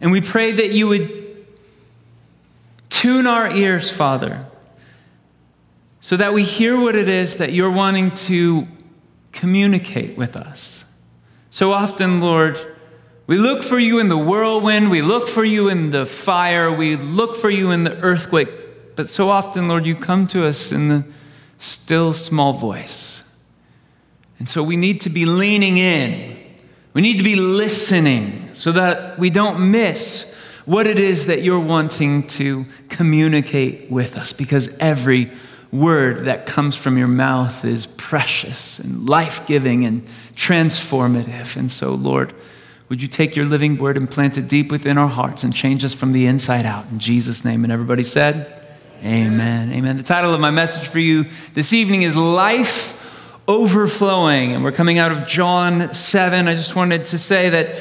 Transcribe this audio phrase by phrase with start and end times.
[0.00, 1.46] And we pray that you would
[2.90, 4.44] tune our ears, Father,
[6.00, 8.66] so that we hear what it is that you're wanting to
[9.32, 10.84] communicate with us.
[11.50, 12.76] So often, Lord,
[13.26, 16.96] we look for you in the whirlwind, we look for you in the fire, we
[16.96, 18.48] look for you in the earthquake,
[18.96, 21.04] but so often, Lord, you come to us in the
[21.58, 23.24] still small voice.
[24.38, 26.36] And so we need to be leaning in.
[26.94, 31.60] We need to be listening so that we don't miss what it is that you're
[31.60, 35.30] wanting to communicate with us because every
[35.70, 41.56] word that comes from your mouth is precious and life giving and transformative.
[41.56, 42.34] And so, Lord,
[42.88, 45.84] would you take your living word and plant it deep within our hearts and change
[45.84, 46.86] us from the inside out?
[46.90, 47.62] In Jesus' name.
[47.64, 48.54] And everybody said,
[49.04, 49.72] Amen.
[49.72, 49.96] Amen.
[49.96, 52.96] The title of my message for you this evening is Life
[53.46, 54.52] Overflowing.
[54.52, 56.48] And we're coming out of John 7.
[56.48, 57.80] I just wanted to say that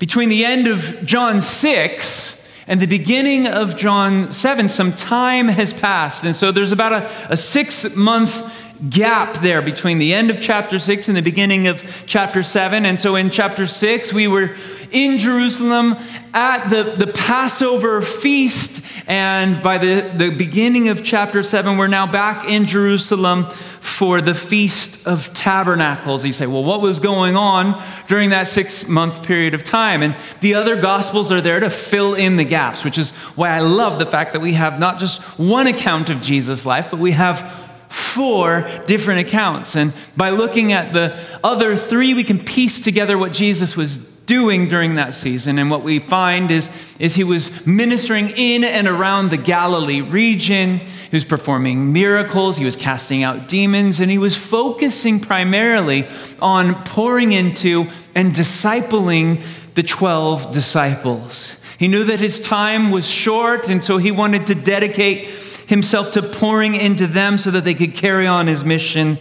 [0.00, 5.74] between the end of John 6 and the beginning of John 7, some time has
[5.74, 6.24] passed.
[6.24, 8.50] And so there's about a, a six month
[8.88, 12.86] gap there between the end of chapter 6 and the beginning of chapter 7.
[12.86, 14.56] And so in chapter 6, we were
[14.92, 15.96] in Jerusalem
[16.32, 18.84] at the, the Passover feast.
[19.06, 23.46] And by the, the beginning of chapter 7, we're now back in Jerusalem
[23.80, 26.24] for the Feast of Tabernacles.
[26.24, 30.02] You say, well, what was going on during that six month period of time?
[30.02, 33.60] And the other Gospels are there to fill in the gaps, which is why I
[33.60, 37.12] love the fact that we have not just one account of Jesus' life, but we
[37.12, 39.74] have four different accounts.
[39.74, 43.98] And by looking at the other three, we can piece together what Jesus was
[44.30, 45.58] doing during that season.
[45.58, 46.70] And what we find is,
[47.00, 50.78] is he was ministering in and around the Galilee region.
[50.78, 56.06] He was performing miracles, he was casting out demons, and he was focusing primarily
[56.40, 59.42] on pouring into and discipling
[59.74, 61.60] the 12 disciples.
[61.76, 65.24] He knew that his time was short, and so he wanted to dedicate
[65.66, 69.18] himself to pouring into them so that they could carry on his mission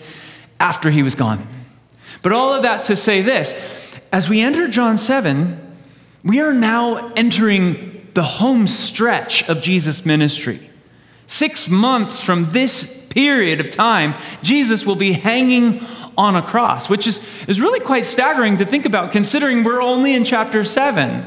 [0.60, 1.48] after he was gone.
[2.22, 3.79] But all of that to say this
[4.12, 5.60] as we enter John 7,
[6.24, 10.70] we are now entering the home stretch of Jesus' ministry.
[11.28, 15.82] Six months from this period of time, Jesus will be hanging
[16.18, 20.14] on a cross, which is, is really quite staggering to think about considering we're only
[20.14, 21.26] in chapter 7.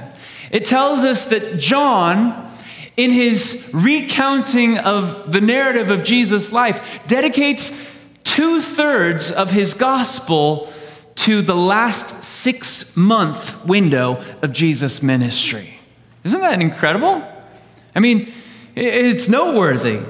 [0.50, 2.52] It tells us that John,
[2.96, 7.70] in his recounting of the narrative of Jesus' life, dedicates
[8.24, 10.71] two thirds of his gospel
[11.14, 15.78] to the last six month window of Jesus' ministry.
[16.24, 17.22] Isn't that incredible?
[17.94, 18.32] I mean,
[18.74, 20.00] it's noteworthy.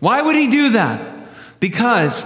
[0.00, 1.28] Why would he do that?
[1.60, 2.24] Because,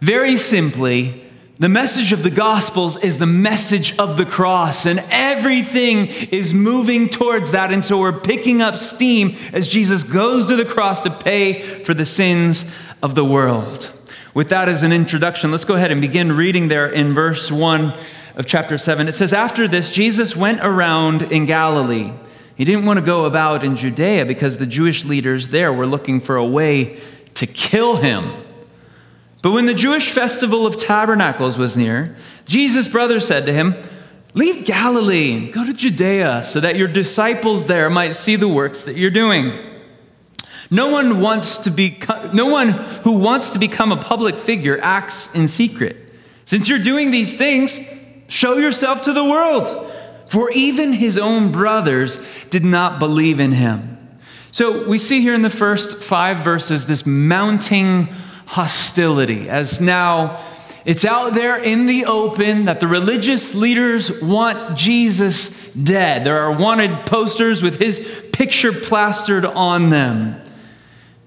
[0.00, 1.24] very simply,
[1.58, 7.08] the message of the Gospels is the message of the cross, and everything is moving
[7.08, 7.72] towards that.
[7.72, 11.94] And so we're picking up steam as Jesus goes to the cross to pay for
[11.94, 12.64] the sins
[13.02, 13.92] of the world.
[14.34, 17.94] With that as an introduction, let's go ahead and begin reading there in verse 1
[18.34, 19.06] of chapter 7.
[19.06, 22.12] It says, After this, Jesus went around in Galilee.
[22.56, 26.20] He didn't want to go about in Judea because the Jewish leaders there were looking
[26.20, 27.00] for a way
[27.34, 28.32] to kill him.
[29.40, 33.76] But when the Jewish festival of tabernacles was near, Jesus' brother said to him,
[34.34, 38.82] Leave Galilee and go to Judea so that your disciples there might see the works
[38.82, 39.73] that you're doing.
[40.70, 41.98] No one wants to be
[42.32, 45.96] no one who wants to become a public figure acts in secret.
[46.46, 47.78] Since you're doing these things,
[48.28, 49.90] show yourself to the world.
[50.28, 52.18] For even his own brothers
[52.50, 53.98] did not believe in him.
[54.50, 58.08] So we see here in the first 5 verses this mounting
[58.46, 60.42] hostility as now
[60.84, 66.24] it's out there in the open that the religious leaders want Jesus dead.
[66.24, 68.00] There are wanted posters with his
[68.32, 70.42] picture plastered on them.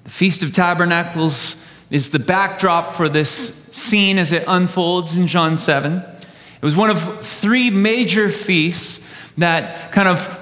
[0.08, 5.58] The Feast of Tabernacles is the backdrop for this scene as it unfolds in John
[5.58, 5.98] 7.
[5.98, 9.06] It was one of three major feasts
[9.38, 10.34] that kind of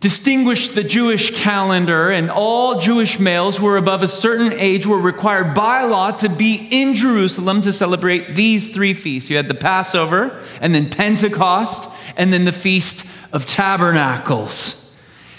[0.00, 5.00] distinguished the Jewish calendar, and all Jewish males who were above a certain age were
[5.00, 9.30] required by law to be in Jerusalem to celebrate these three feasts.
[9.30, 11.88] You had the Passover, and then Pentecost,
[12.18, 14.94] and then the Feast of Tabernacles.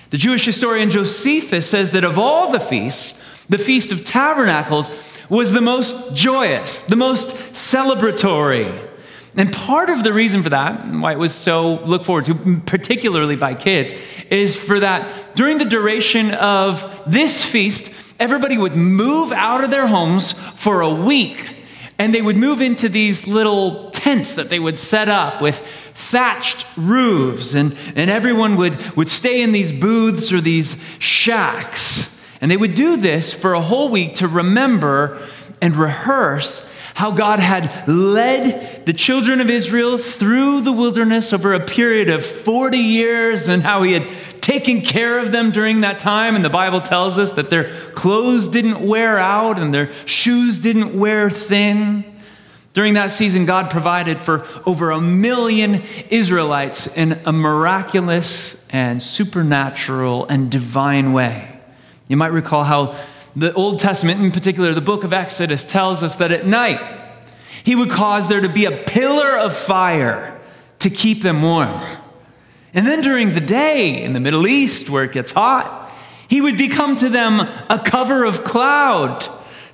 [0.10, 3.19] The Jewish historian Josephus says that of all the feasts,
[3.50, 4.92] the Feast of Tabernacles
[5.30, 8.88] was the most joyous, the most celebratory.
[9.36, 13.36] And part of the reason for that, why it was so looked forward to, particularly
[13.36, 13.94] by kids,
[14.30, 19.88] is for that during the duration of this feast, everybody would move out of their
[19.88, 21.56] homes for a week
[22.00, 26.66] and they would move into these little tents that they would set up with thatched
[26.78, 32.18] roofs, and, and everyone would, would stay in these booths or these shacks.
[32.42, 35.22] And they would do this for a whole week to remember
[35.62, 36.66] and rehearse
[36.96, 42.26] how God had led the children of Israel through the wilderness over a period of
[42.26, 44.08] 40 years and how he had
[44.42, 46.36] taken care of them during that time.
[46.36, 50.98] And the Bible tells us that their clothes didn't wear out and their shoes didn't
[50.98, 52.04] wear thin.
[52.74, 60.26] During that season, God provided for over a million Israelites in a miraculous and supernatural
[60.26, 61.59] and divine way.
[62.10, 62.98] You might recall how
[63.36, 66.82] the Old Testament, in particular the book of Exodus, tells us that at night
[67.64, 70.42] he would cause there to be a pillar of fire
[70.80, 71.80] to keep them warm.
[72.74, 75.92] And then during the day in the Middle East, where it gets hot,
[76.28, 77.40] he would become to them
[77.70, 79.26] a cover of cloud.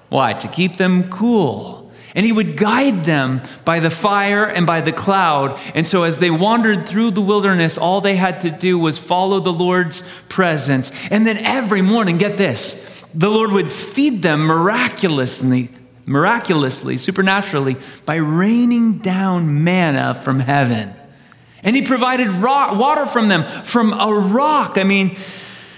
[0.09, 0.33] Why?
[0.33, 1.84] To keep them cool.
[2.15, 5.59] And he would guide them by the fire and by the cloud.
[5.75, 9.41] And so, as they wandered through the wilderness, all they had to do was follow
[9.41, 10.93] the Lord's presence.
[11.11, 15.69] And then every morning, get this, the Lord would feed them miraculously,
[16.05, 17.75] miraculously, supernaturally,
[18.05, 20.93] by raining down manna from heaven.
[21.63, 24.77] And He provided rock, water from them from a rock.
[24.77, 25.17] I mean,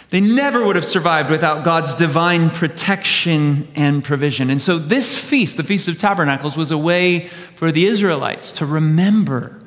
[0.09, 4.50] they never would have survived without God's divine protection and provision.
[4.50, 8.65] And so, this feast, the Feast of Tabernacles, was a way for the Israelites to
[8.65, 9.59] remember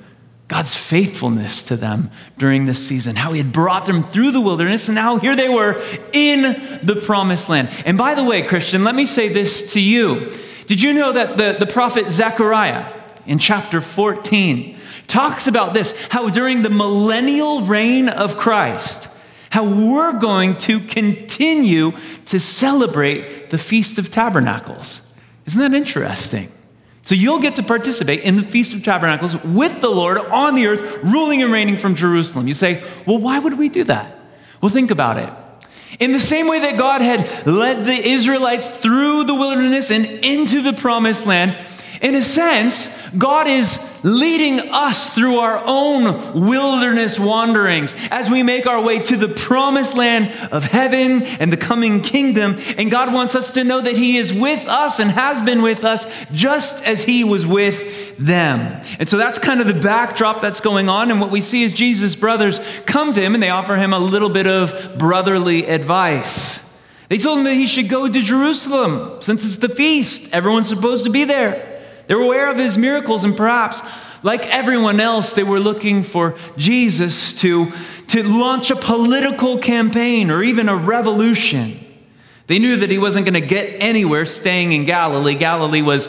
[0.49, 4.89] God's faithfulness to them during this season, how He had brought them through the wilderness,
[4.89, 5.81] and now here they were
[6.13, 6.43] in
[6.83, 7.69] the promised land.
[7.85, 10.33] And by the way, Christian, let me say this to you.
[10.67, 12.93] Did you know that the, the prophet Zechariah
[13.27, 14.77] in chapter 14
[15.07, 19.09] talks about this, how during the millennial reign of Christ,
[19.51, 21.93] how we're going to continue
[22.27, 25.03] to celebrate the Feast of Tabernacles?
[25.47, 26.51] Isn't that interesting?
[27.03, 30.67] So you'll get to participate in the Feast of Tabernacles with the Lord on the
[30.67, 32.47] earth, ruling and reigning from Jerusalem.
[32.47, 34.17] You say, well, why would we do that?
[34.61, 35.33] Well, think about it.
[35.99, 40.63] In the same way that God had led the Israelites through the wilderness and into
[40.63, 41.57] the promised land,
[42.01, 48.67] in a sense, God is leading us through our own wilderness wanderings as we make
[48.67, 52.57] our way to the promised land of heaven and the coming kingdom.
[52.79, 55.85] And God wants us to know that He is with us and has been with
[55.85, 58.83] us just as He was with them.
[58.99, 61.11] And so that's kind of the backdrop that's going on.
[61.11, 63.99] And what we see is Jesus' brothers come to Him and they offer Him a
[63.99, 66.67] little bit of brotherly advice.
[67.11, 70.33] They told him that he should go to Jerusalem since it's the feast.
[70.33, 71.70] Everyone's supposed to be there.
[72.11, 73.81] They were aware of his miracles, and perhaps,
[74.25, 77.71] like everyone else, they were looking for Jesus to,
[78.09, 81.79] to launch a political campaign or even a revolution.
[82.49, 85.37] They knew that he wasn't going to get anywhere staying in Galilee.
[85.37, 86.09] Galilee was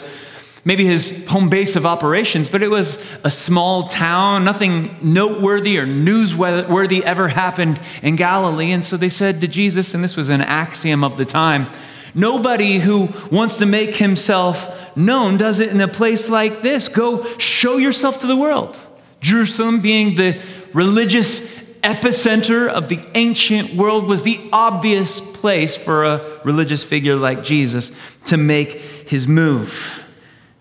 [0.64, 4.42] maybe his home base of operations, but it was a small town.
[4.42, 8.72] Nothing noteworthy or newsworthy ever happened in Galilee.
[8.72, 11.68] And so they said to Jesus, and this was an axiom of the time
[12.14, 16.88] Nobody who wants to make himself known does it in a place like this.
[16.88, 18.78] Go show yourself to the world.
[19.20, 20.40] Jerusalem, being the
[20.72, 21.40] religious
[21.82, 27.92] epicenter of the ancient world, was the obvious place for a religious figure like Jesus
[28.26, 30.04] to make his move.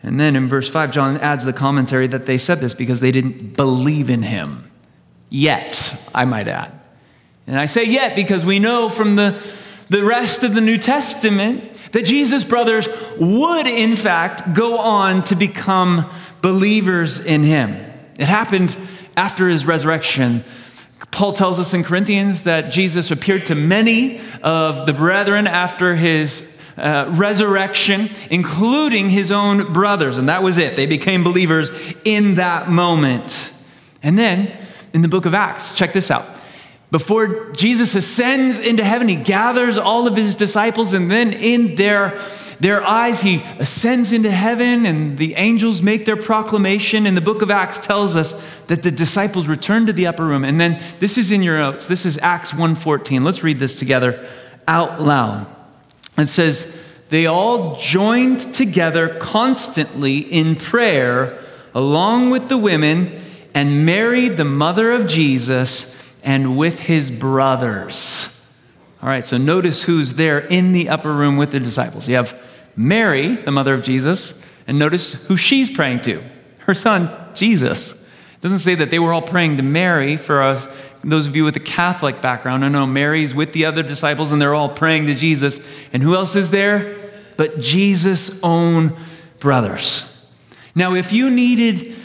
[0.03, 3.11] And then in verse 5, John adds the commentary that they said this because they
[3.11, 4.71] didn't believe in him.
[5.29, 6.71] Yet, I might add.
[7.45, 9.41] And I say yet because we know from the
[9.91, 12.87] the rest of the New Testament that Jesus' brothers
[13.19, 16.09] would, in fact, go on to become
[16.41, 17.75] believers in him.
[18.17, 18.75] It happened
[19.17, 20.45] after his resurrection.
[21.11, 26.57] Paul tells us in Corinthians that Jesus appeared to many of the brethren after his
[26.77, 30.17] uh, resurrection, including his own brothers.
[30.17, 30.77] And that was it.
[30.77, 31.69] They became believers
[32.05, 33.51] in that moment.
[34.01, 34.55] And then
[34.93, 36.25] in the book of Acts, check this out.
[36.91, 42.21] Before Jesus ascends into heaven, he gathers all of his disciples, and then in their,
[42.59, 47.07] their eyes, he ascends into heaven, and the angels make their proclamation.
[47.07, 48.33] And the book of Acts tells us
[48.67, 50.43] that the disciples return to the upper room.
[50.43, 51.87] And then this is in your notes.
[51.87, 53.23] This is Acts 1:14.
[53.23, 54.27] Let's read this together
[54.67, 55.47] out loud.
[56.17, 56.77] It says,
[57.09, 61.41] They all joined together constantly in prayer,
[61.73, 63.17] along with the women,
[63.53, 65.91] and Mary, the mother of Jesus
[66.23, 68.27] and with his brothers.
[69.01, 72.07] All right, so notice who's there in the upper room with the disciples.
[72.07, 72.39] You have
[72.75, 76.21] Mary, the mother of Jesus, and notice who she's praying to
[76.59, 77.93] her son, Jesus.
[77.93, 80.71] It doesn't say that they were all praying to Mary for a,
[81.03, 82.63] those of you with a Catholic background.
[82.63, 85.59] I know Mary's with the other disciples and they're all praying to Jesus.
[85.91, 86.95] And who else is there?
[87.37, 88.95] But Jesus' own
[89.39, 90.07] brothers.
[90.75, 91.95] Now, if you needed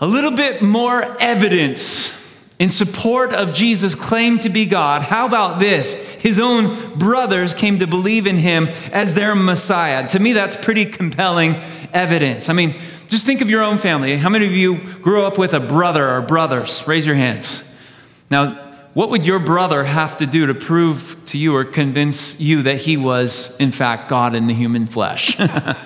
[0.00, 2.12] a little bit more evidence
[2.58, 5.94] in support of Jesus' claim to be God, how about this?
[5.94, 10.06] His own brothers came to believe in him as their Messiah.
[10.08, 11.56] To me, that's pretty compelling
[11.92, 12.48] evidence.
[12.48, 12.76] I mean,
[13.08, 14.16] just think of your own family.
[14.16, 16.86] How many of you grew up with a brother or brothers?
[16.86, 17.76] Raise your hands.
[18.30, 18.60] Now,
[18.94, 22.76] what would your brother have to do to prove to you or convince you that
[22.76, 25.34] he was, in fact, God in the human flesh?
[25.40, 25.76] I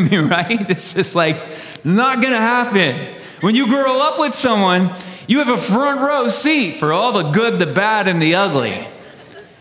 [0.00, 0.68] mean, right?
[0.68, 1.42] It's just like
[1.84, 3.16] not gonna happen.
[3.40, 4.90] When you grow up with someone,
[5.28, 8.88] you have a front row seat for all the good, the bad, and the ugly.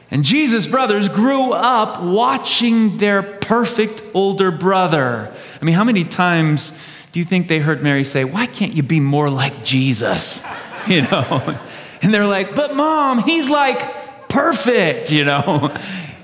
[0.10, 5.32] And Jesus' brothers grew up watching their perfect older brother.
[5.62, 6.72] I mean, how many times
[7.12, 10.42] do you think they heard Mary say, Why can't you be more like Jesus?
[10.88, 11.60] You know?
[12.02, 15.76] And they're like, But mom, he's like perfect, you know?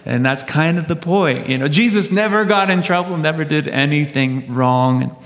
[0.06, 1.50] And that's kind of the point.
[1.50, 5.18] You know, Jesus never got in trouble, never did anything wrong.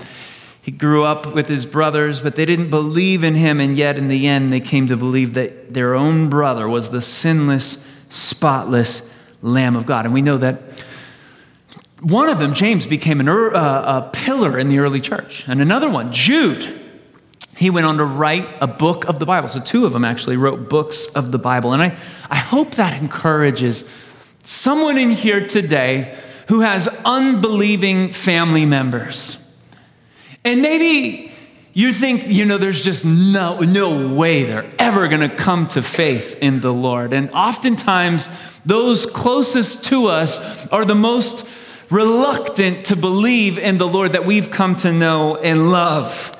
[0.68, 4.08] He grew up with his brothers, but they didn't believe in him, and yet in
[4.08, 9.00] the end, they came to believe that their own brother was the sinless, spotless
[9.40, 10.04] Lamb of God.
[10.04, 10.60] And we know that
[12.02, 13.50] one of them, James, became an, uh,
[14.04, 16.78] a pillar in the early church, and another one, Jude,
[17.56, 19.48] he went on to write a book of the Bible.
[19.48, 21.72] So, two of them actually wrote books of the Bible.
[21.72, 21.96] And I,
[22.28, 23.86] I hope that encourages
[24.44, 29.47] someone in here today who has unbelieving family members
[30.44, 31.32] and maybe
[31.72, 35.82] you think, you know, there's just no, no way they're ever going to come to
[35.82, 37.12] faith in the Lord.
[37.12, 38.28] And oftentimes,
[38.66, 41.46] those closest to us are the most
[41.90, 46.34] reluctant to believe in the Lord that we've come to know and love.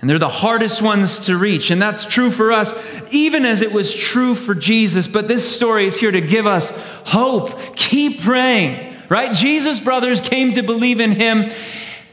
[0.00, 1.70] And they're the hardest ones to reach.
[1.70, 2.74] And that's true for us,
[3.12, 5.06] even as it was true for Jesus.
[5.06, 6.70] But this story is here to give us
[7.06, 7.76] hope.
[7.76, 9.34] Keep praying, right?
[9.34, 11.50] Jesus' brothers came to believe in him.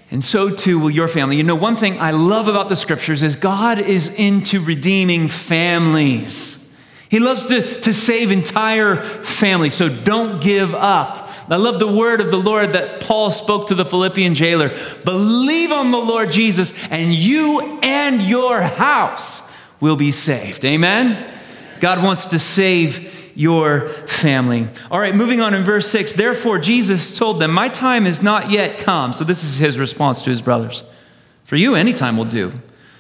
[0.10, 1.36] And so too will your family.
[1.36, 6.76] You know, one thing I love about the scriptures is God is into redeeming families.
[7.10, 11.30] He loves to, to save entire families, so don't give up.
[11.50, 14.76] I love the word of the Lord that Paul spoke to the Philippian jailer.
[15.06, 19.50] Believe on the Lord Jesus, and you and your house
[19.80, 20.66] will be saved.
[20.66, 21.34] Amen?
[21.80, 24.68] God wants to save your family.
[24.90, 26.14] All right, moving on in verse 6.
[26.14, 29.14] Therefore, Jesus told them, My time is not yet come.
[29.14, 30.84] So, this is his response to his brothers.
[31.44, 32.52] For you, any time will do.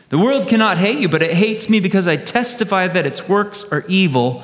[0.10, 3.66] The world cannot hate you, but it hates me because I testify that its works
[3.72, 4.44] are evil.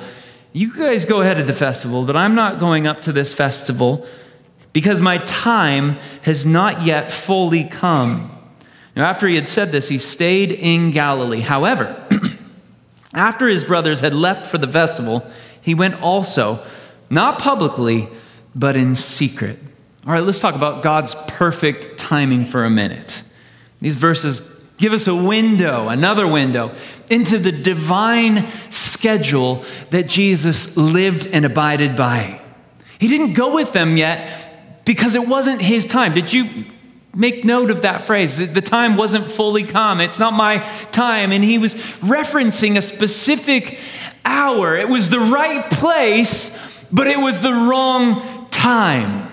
[0.52, 4.06] You guys go ahead to the festival, but I'm not going up to this festival
[4.72, 5.90] because my time
[6.22, 8.30] has not yet fully come.
[8.96, 11.40] Now, after he had said this, he stayed in Galilee.
[11.40, 12.04] However,
[13.14, 15.24] after his brothers had left for the festival,
[15.64, 16.64] he went also,
[17.08, 18.08] not publicly,
[18.54, 19.58] but in secret.
[20.06, 23.22] All right, let's talk about God's perfect timing for a minute.
[23.80, 24.42] These verses
[24.76, 26.74] give us a window, another window,
[27.08, 32.40] into the divine schedule that Jesus lived and abided by.
[32.98, 36.12] He didn't go with them yet because it wasn't his time.
[36.12, 36.66] Did you
[37.14, 38.52] make note of that phrase?
[38.52, 40.00] The time wasn't fully come.
[40.00, 40.58] It's not my
[40.92, 41.32] time.
[41.32, 43.78] And he was referencing a specific
[44.24, 44.76] hour.
[44.76, 49.32] It was the right place, but it was the wrong time.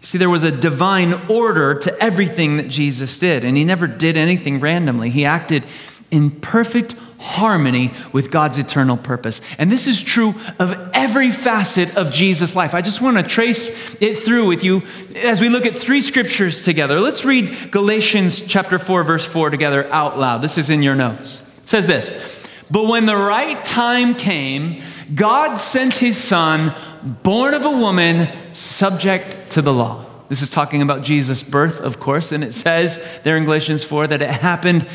[0.00, 3.86] You see, there was a divine order to everything that Jesus did, and he never
[3.86, 5.10] did anything randomly.
[5.10, 5.64] He acted
[6.10, 9.40] in perfect harmony with God's eternal purpose.
[9.58, 12.74] And this is true of every facet of Jesus' life.
[12.74, 14.82] I just want to trace it through with you
[15.16, 17.00] as we look at three scriptures together.
[17.00, 20.42] Let's read Galatians chapter 4 verse 4 together out loud.
[20.42, 21.42] This is in your notes.
[21.62, 22.43] It says this:
[22.74, 24.82] but when the right time came,
[25.14, 26.74] God sent his son,
[27.22, 30.04] born of a woman, subject to the law.
[30.28, 34.08] This is talking about Jesus' birth, of course, and it says there in Galatians 4
[34.08, 34.88] that it happened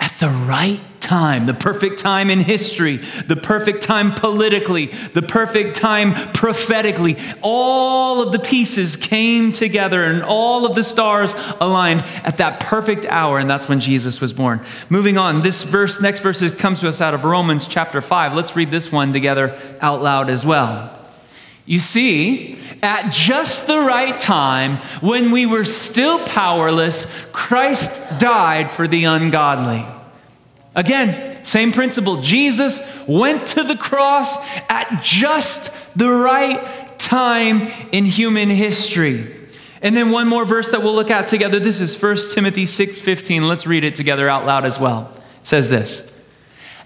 [0.00, 0.80] at the right
[1.12, 7.18] time, the perfect time in history, the perfect time politically, the perfect time prophetically.
[7.42, 13.04] All of the pieces came together and all of the stars aligned at that perfect
[13.04, 14.62] hour, and that's when Jesus was born.
[14.88, 18.32] Moving on, this verse, next verse comes to us out of Romans chapter 5.
[18.32, 20.98] Let's read this one together out loud as well.
[21.66, 28.88] You see, at just the right time, when we were still powerless, Christ died for
[28.88, 29.86] the ungodly.
[30.74, 32.18] Again, same principle.
[32.18, 34.36] Jesus went to the cross
[34.68, 39.36] at just the right time in human history.
[39.82, 41.58] And then one more verse that we'll look at together.
[41.58, 43.48] This is 1 Timothy 6:15.
[43.48, 45.10] Let's read it together out loud as well.
[45.40, 46.10] It says this.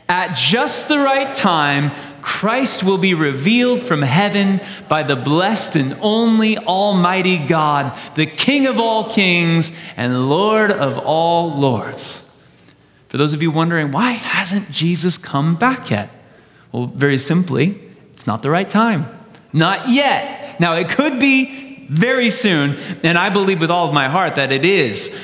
[0.08, 5.96] At just the right time, Christ will be revealed from heaven by the blessed and
[6.00, 12.22] only Almighty God, the King of all kings and Lord of all lords.
[13.08, 16.10] For those of you wondering, why hasn't Jesus come back yet?
[16.72, 17.80] Well, very simply,
[18.14, 19.06] it's not the right time.
[19.52, 20.58] Not yet.
[20.60, 24.50] Now, it could be very soon, and I believe with all of my heart that
[24.52, 25.16] it is.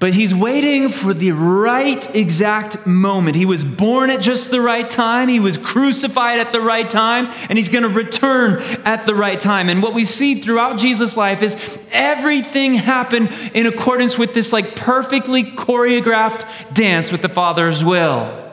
[0.00, 3.36] But he's waiting for the right exact moment.
[3.36, 5.28] He was born at just the right time.
[5.28, 9.38] He was crucified at the right time, and he's going to return at the right
[9.38, 9.68] time.
[9.68, 14.74] And what we see throughout Jesus' life is everything happened in accordance with this like
[14.74, 18.52] perfectly choreographed dance with the Father's will.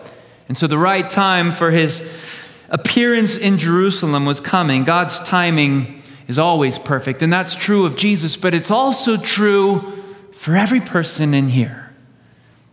[0.50, 2.22] And so the right time for his
[2.70, 4.84] appearance in Jerusalem was coming.
[4.84, 9.94] God's timing is always perfect, and that's true of Jesus, but it's also true
[10.38, 11.92] for every person in here.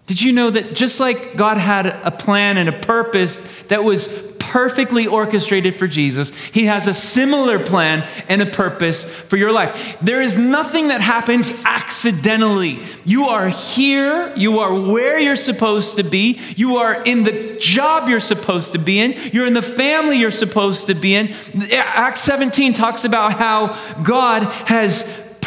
[0.07, 3.37] Did you know that just like God had a plan and a purpose
[3.69, 4.09] that was
[4.55, 9.99] perfectly orchestrated for Jesus, He has a similar plan and a purpose for your life.
[10.01, 12.79] There is nothing that happens accidentally.
[13.05, 18.09] You are here, you are where you're supposed to be, you are in the job
[18.09, 21.35] you're supposed to be in, you're in the family you're supposed to be in.
[21.73, 25.03] Acts 17 talks about how God has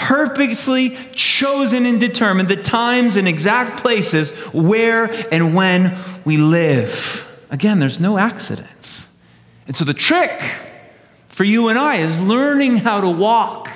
[0.08, 7.26] purposely chosen and determined the times and exact places where and when we live.
[7.50, 9.06] Again, there's no accidents.
[9.68, 10.42] And so the trick
[11.28, 13.68] for you and I is learning how to walk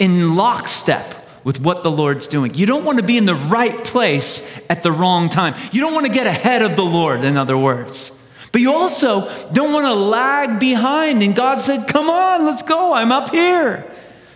[0.00, 2.52] in lockstep with what the Lord's doing.
[2.56, 5.54] You don't want to be in the right place at the wrong time.
[5.70, 8.10] You don't want to get ahead of the Lord, in other words.
[8.50, 11.22] But you also don't want to lag behind.
[11.22, 12.92] And God said, Come on, let's go.
[12.92, 13.88] I'm up here.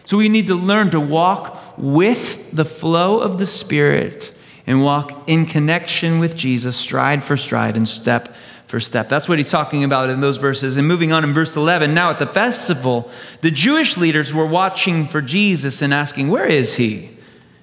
[0.04, 4.32] So we need to learn to walk with the flow of the Spirit
[4.67, 8.34] and walk in connection with Jesus, stride for stride and step
[8.67, 9.08] for step.
[9.08, 10.76] That's what he's talking about in those verses.
[10.76, 15.06] And moving on in verse 11, now at the festival, the Jewish leaders were watching
[15.06, 17.10] for Jesus and asking, Where is he?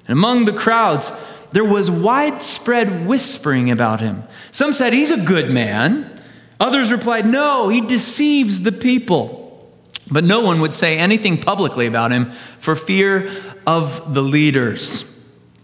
[0.07, 1.11] And among the crowds,
[1.51, 4.23] there was widespread whispering about him.
[4.51, 6.21] Some said, He's a good man.
[6.59, 9.40] Others replied, No, he deceives the people.
[10.11, 13.31] But no one would say anything publicly about him for fear
[13.65, 15.07] of the leaders.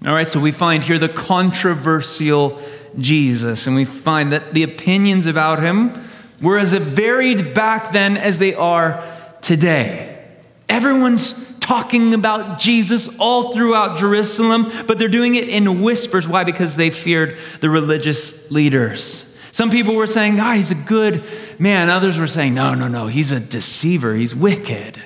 [0.05, 2.61] All right, so we find here the controversial
[2.97, 5.93] Jesus, and we find that the opinions about him
[6.41, 9.03] were as varied back then as they are
[9.41, 10.25] today.
[10.69, 16.27] Everyone's talking about Jesus all throughout Jerusalem, but they're doing it in whispers.
[16.27, 16.43] Why?
[16.43, 19.26] Because they feared the religious leaders.
[19.57, 21.23] Some people were saying, ah, he's a good
[21.57, 21.89] man.
[21.89, 24.13] Others were saying, no, no, no, he's a deceiver.
[24.13, 25.03] He's wicked.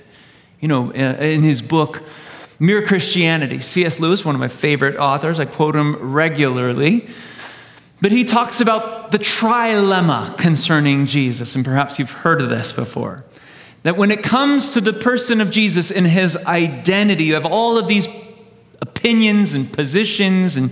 [0.60, 2.04] You know, in his book,
[2.60, 3.98] Mere Christianity, C.S.
[3.98, 7.08] Lewis, one of my favorite authors, I quote him regularly.
[8.02, 13.24] But he talks about the trilemma concerning Jesus, and perhaps you've heard of this before.
[13.84, 17.78] That when it comes to the person of Jesus and his identity, you have all
[17.78, 18.10] of these
[18.82, 20.72] opinions and positions and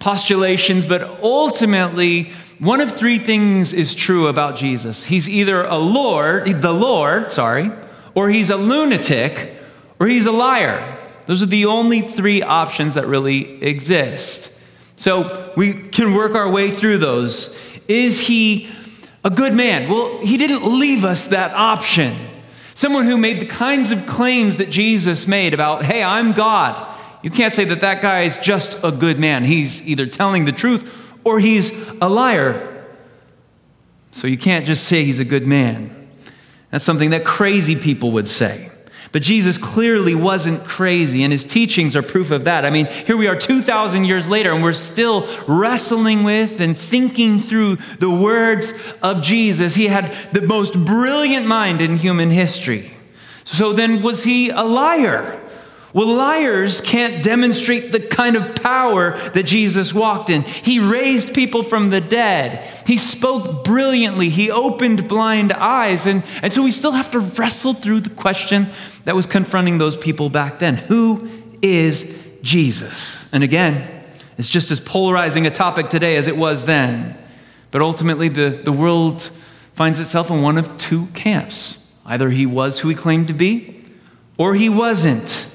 [0.00, 5.04] postulations, but ultimately, one of three things is true about Jesus.
[5.04, 7.70] He's either a Lord, the Lord, sorry,
[8.14, 9.58] or he's a lunatic,
[9.98, 10.98] or he's a liar.
[11.26, 14.58] Those are the only three options that really exist.
[14.96, 17.54] So we can work our way through those.
[17.88, 18.70] Is he
[19.22, 19.90] a good man?
[19.90, 22.16] Well, he didn't leave us that option.
[22.72, 26.94] Someone who made the kinds of claims that Jesus made about, hey, I'm God.
[27.22, 29.44] You can't say that that guy is just a good man.
[29.44, 32.84] He's either telling the truth or he's a liar.
[34.12, 36.08] So you can't just say he's a good man.
[36.70, 38.70] That's something that crazy people would say.
[39.10, 42.64] But Jesus clearly wasn't crazy, and his teachings are proof of that.
[42.64, 47.40] I mean, here we are 2,000 years later, and we're still wrestling with and thinking
[47.40, 49.74] through the words of Jesus.
[49.74, 52.92] He had the most brilliant mind in human history.
[53.42, 55.40] So then, was he a liar?
[55.96, 60.42] Well, liars can't demonstrate the kind of power that Jesus walked in.
[60.42, 62.62] He raised people from the dead.
[62.86, 64.28] He spoke brilliantly.
[64.28, 66.04] He opened blind eyes.
[66.04, 68.66] And, and so we still have to wrestle through the question
[69.06, 71.30] that was confronting those people back then Who
[71.62, 73.26] is Jesus?
[73.32, 74.04] And again,
[74.36, 77.16] it's just as polarizing a topic today as it was then.
[77.70, 79.30] But ultimately, the, the world
[79.72, 81.82] finds itself in one of two camps.
[82.04, 83.82] Either he was who he claimed to be,
[84.36, 85.54] or he wasn't.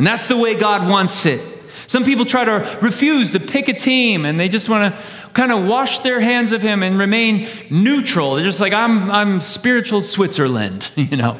[0.00, 1.42] And that's the way God wants it.
[1.86, 5.02] Some people try to refuse to pick a team and they just want to
[5.34, 8.36] kind of wash their hands of him and remain neutral.
[8.36, 11.38] They're just like, I'm, I'm spiritual Switzerland, you know.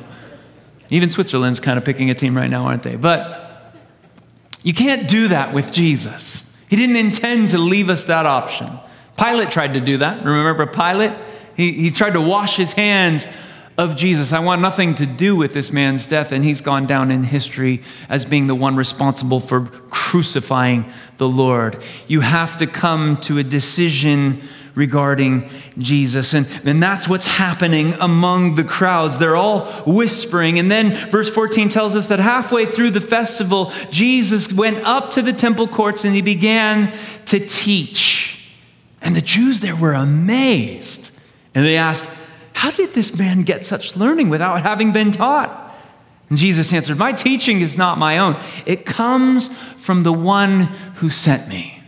[0.90, 2.96] Even Switzerland's kind of picking a team right now, aren't they?
[2.96, 3.75] But
[4.62, 6.46] you can't do that with Jesus.
[6.68, 8.68] He didn't intend to leave us that option.
[9.16, 10.23] Pilate tried to do that.
[10.23, 11.14] Remember Pilate?
[11.57, 13.27] He, he tried to wash his hands
[13.78, 14.33] of Jesus.
[14.33, 17.83] I want nothing to do with this man's death, and he's gone down in history
[18.09, 21.83] as being the one responsible for crucifying the Lord.
[22.06, 24.42] You have to come to a decision
[24.74, 26.33] regarding Jesus.
[26.35, 29.18] And, and that's what's happening among the crowds.
[29.18, 30.59] They're all whispering.
[30.59, 35.22] And then verse 14 tells us that halfway through the festival, Jesus went up to
[35.22, 36.92] the temple courts and he began
[37.26, 38.48] to teach.
[39.02, 41.18] And the Jews there were amazed.
[41.54, 42.09] And they asked,
[42.61, 45.75] How did this man get such learning without having been taught?
[46.29, 50.64] And Jesus answered, My teaching is not my own, it comes from the one
[50.96, 51.83] who sent me.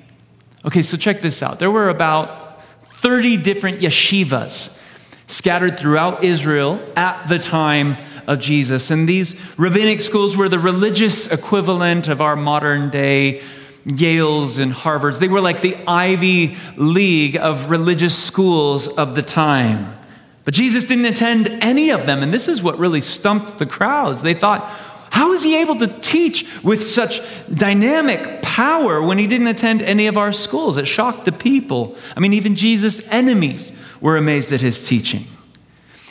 [0.64, 1.58] Okay, so check this out.
[1.58, 4.80] There were about 30 different yeshivas
[5.26, 8.90] scattered throughout Israel at the time of Jesus.
[8.90, 13.42] And these rabbinic schools were the religious equivalent of our modern day
[13.84, 15.18] Yales and Harvards.
[15.18, 19.98] They were like the Ivy League of religious schools of the time.
[20.44, 22.22] But Jesus didn't attend any of them.
[22.22, 24.22] And this is what really stumped the crowds.
[24.22, 24.64] They thought,
[25.10, 27.20] how is he able to teach with such
[27.52, 30.78] dynamic power when he didn't attend any of our schools?
[30.78, 31.96] It shocked the people.
[32.16, 35.26] I mean, even Jesus' enemies were amazed at his teaching.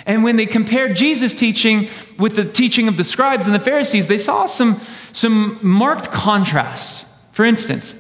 [0.05, 4.07] And when they compared Jesus' teaching with the teaching of the scribes and the Pharisees,
[4.07, 4.79] they saw some,
[5.13, 7.05] some marked contrasts.
[7.31, 7.93] For instance,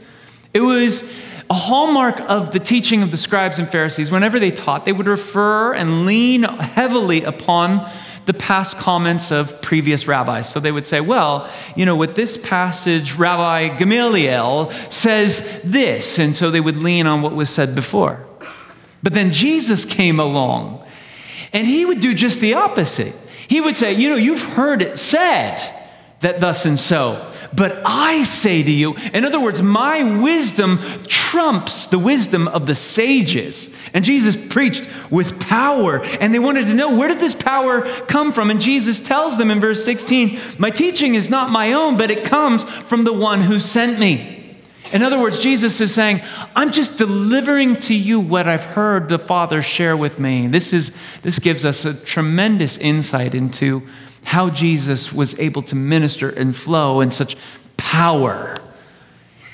[0.53, 1.03] it was
[1.51, 5.05] a hallmark of the teaching of the scribes and Pharisees, whenever they taught, they would
[5.05, 7.91] refer and lean heavily upon
[8.25, 10.49] the past comments of previous rabbis.
[10.49, 16.17] So they would say, well, you know, with this passage, Rabbi Gamaliel says this.
[16.17, 18.25] And so they would lean on what was said before.
[19.03, 20.85] But then Jesus came along
[21.51, 23.13] and he would do just the opposite.
[23.49, 25.57] He would say, you know, you've heard it said
[26.21, 27.29] that thus and so.
[27.53, 32.75] But I say to you, in other words, my wisdom trumps the wisdom of the
[32.75, 33.75] sages.
[33.93, 38.31] And Jesus preached with power, and they wanted to know where did this power come
[38.31, 38.49] from?
[38.49, 42.23] And Jesus tells them in verse 16, My teaching is not my own, but it
[42.23, 44.57] comes from the one who sent me.
[44.93, 46.21] In other words, Jesus is saying,
[46.55, 50.47] I'm just delivering to you what I've heard the Father share with me.
[50.47, 53.87] This, is, this gives us a tremendous insight into
[54.23, 57.35] how Jesus was able to minister and flow in such
[57.77, 58.55] power.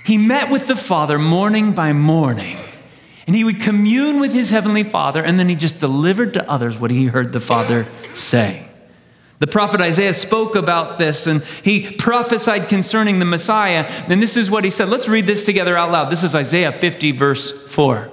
[0.05, 2.57] He met with the Father morning by morning,
[3.25, 6.77] and he would commune with his heavenly Father, and then he just delivered to others
[6.77, 8.67] what he heard the Father say.
[9.39, 13.83] The prophet Isaiah spoke about this and he prophesied concerning the Messiah.
[14.07, 14.89] And this is what he said.
[14.89, 16.09] Let's read this together out loud.
[16.09, 18.05] This is Isaiah 50, verse 4.
[18.05, 18.11] It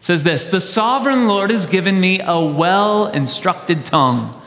[0.00, 4.40] says this The sovereign Lord has given me a well instructed tongue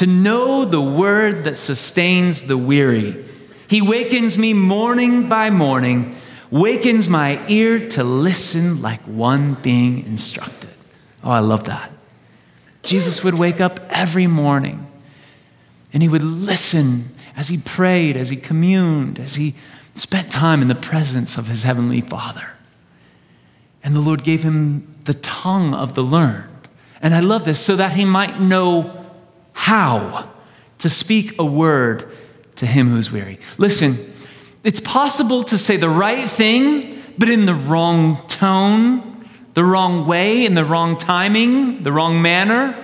[0.00, 3.22] to know the word that sustains the weary.
[3.68, 6.16] He wakens me morning by morning,
[6.50, 10.70] wakens my ear to listen like one being instructed.
[11.22, 11.92] Oh, I love that.
[12.82, 14.86] Jesus would wake up every morning
[15.92, 19.54] and he would listen as he prayed, as he communed, as he
[19.94, 22.52] spent time in the presence of his heavenly Father.
[23.84, 26.68] And the Lord gave him the tongue of the learned.
[27.02, 28.99] And I love this so that he might know
[29.60, 30.26] how
[30.78, 32.10] to speak a word
[32.56, 33.38] to him who's weary.
[33.58, 33.98] Listen,
[34.64, 40.46] it's possible to say the right thing, but in the wrong tone, the wrong way,
[40.46, 42.74] in the wrong timing, the wrong manner.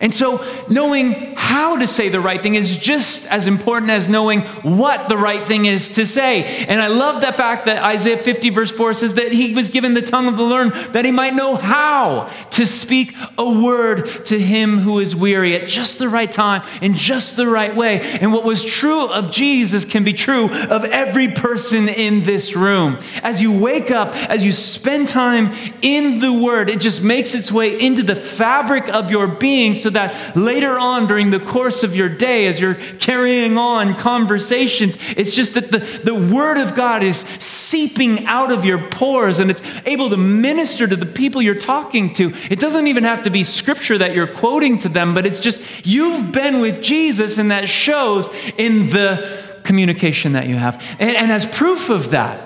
[0.00, 4.40] And so, knowing how to say the right thing is just as important as knowing
[4.62, 6.44] what the right thing is to say.
[6.66, 9.94] And I love the fact that Isaiah 50, verse 4 says that he was given
[9.94, 14.38] the tongue of the learned that he might know how to speak a word to
[14.38, 18.00] him who is weary at just the right time, in just the right way.
[18.20, 22.98] And what was true of Jesus can be true of every person in this room.
[23.22, 27.52] As you wake up, as you spend time in the word, it just makes its
[27.52, 31.94] way into the fabric of your being so that later on during the course of
[31.94, 37.04] your day, as you're carrying on conversations, it's just that the, the Word of God
[37.04, 41.54] is seeping out of your pores and it's able to minister to the people you're
[41.54, 42.32] talking to.
[42.50, 45.86] It doesn't even have to be scripture that you're quoting to them, but it's just
[45.86, 50.84] you've been with Jesus and that shows in the communication that you have.
[50.98, 52.42] And, and as proof of that,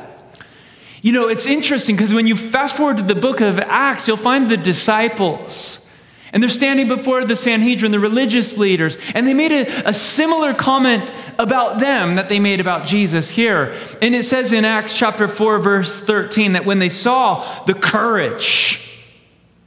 [1.01, 4.19] you know, it's interesting because when you fast forward to the book of Acts, you'll
[4.19, 5.87] find the disciples
[6.33, 10.55] And they're standing before the Sanhedrin, the religious leaders, and they made a, a, similar
[10.55, 13.77] comment about them that they made about Jesus here.
[14.01, 19.01] And it says in Acts chapter 4, verse 13, that when they saw the courage,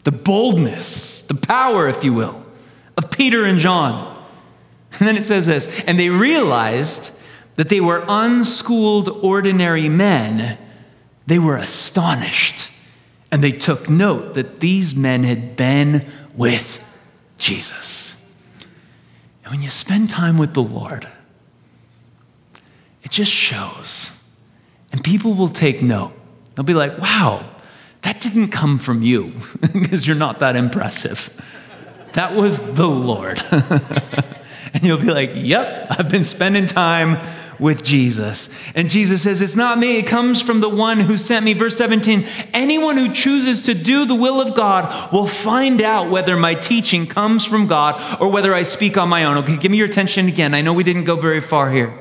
[0.05, 2.41] the boldness, the power, if you will,
[2.95, 4.13] of Peter and John,
[4.99, 7.11] and then it says this, and they realized
[7.55, 10.57] that they were unschooled, ordinary men,
[11.27, 12.71] they were astonished.
[13.33, 16.87] And they took note that these men had been with
[17.39, 18.23] Jesus.
[19.43, 21.07] And when you spend time with the Lord,
[23.01, 24.11] it just shows.
[24.91, 26.13] And people will take note.
[26.53, 27.43] They'll be like, wow,
[28.03, 29.33] that didn't come from you
[29.73, 31.33] because you're not that impressive.
[32.13, 33.41] That was the Lord.
[33.51, 37.17] and you'll be like, yep, I've been spending time
[37.63, 38.49] with Jesus.
[38.75, 41.53] And Jesus says, It's not me, it comes from the one who sent me.
[41.53, 46.35] Verse 17 Anyone who chooses to do the will of God will find out whether
[46.35, 49.37] my teaching comes from God or whether I speak on my own.
[49.37, 50.53] Okay, give me your attention again.
[50.53, 51.97] I know we didn't go very far here.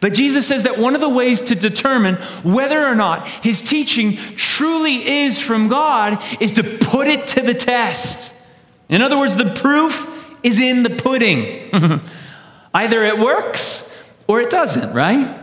[0.00, 4.16] But Jesus says that one of the ways to determine whether or not his teaching
[4.16, 8.32] truly is from God is to put it to the test.
[8.88, 11.70] In other words, the proof is in the pudding.
[12.74, 13.85] Either it works
[14.26, 15.38] or it doesn't, right?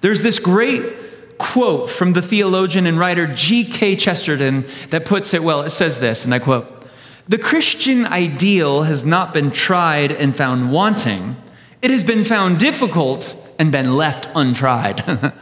[0.00, 3.96] There's this great quote from the theologian and writer G.K.
[3.96, 5.62] Chesterton that puts it well.
[5.62, 6.86] It says this, and I quote
[7.28, 11.36] The Christian ideal has not been tried and found wanting,
[11.82, 15.04] it has been found difficult and been left untried.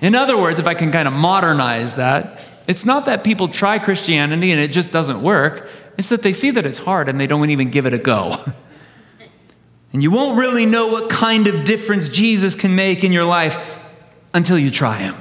[0.00, 3.78] In other words, if I can kind of modernize that, it's not that people try
[3.78, 5.68] Christianity and it just doesn't work.
[5.96, 8.36] It's that they see that it's hard and they don't even give it a go.
[9.94, 13.80] And you won't really know what kind of difference Jesus can make in your life
[14.34, 15.14] until you try him.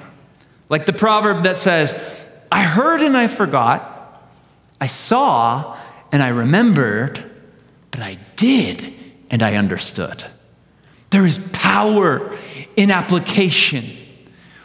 [0.68, 1.94] Like the proverb that says,
[2.52, 4.24] I heard and I forgot,
[4.82, 5.78] I saw
[6.12, 7.24] and I remembered,
[7.92, 8.94] but I did
[9.30, 10.26] and I understood.
[11.12, 12.36] There is power
[12.76, 13.96] in application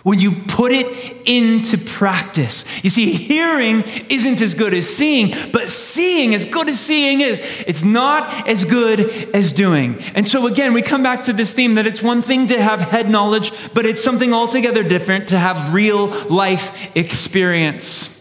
[0.02, 0.86] when you put it
[1.26, 2.64] into practice.
[2.84, 7.40] You see, hearing isn't as good as seeing, but seeing, as good as seeing is,
[7.66, 9.00] it's not as good
[9.34, 9.98] as doing.
[10.14, 12.80] And so, again, we come back to this theme that it's one thing to have
[12.80, 18.14] head knowledge, but it's something altogether different to have real life experience.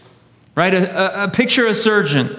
[0.54, 0.74] Right?
[0.74, 2.36] A, a, a picture a surgeon.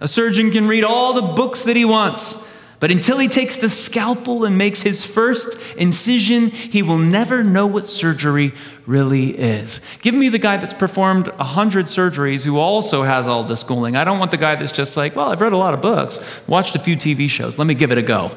[0.00, 2.47] A surgeon can read all the books that he wants.
[2.80, 7.66] But until he takes the scalpel and makes his first incision, he will never know
[7.66, 8.52] what surgery
[8.86, 9.80] really is.
[10.00, 13.96] Give me the guy that's performed 100 surgeries who also has all the schooling.
[13.96, 16.42] I don't want the guy that's just like, well, I've read a lot of books,
[16.46, 18.30] watched a few TV shows, let me give it a go.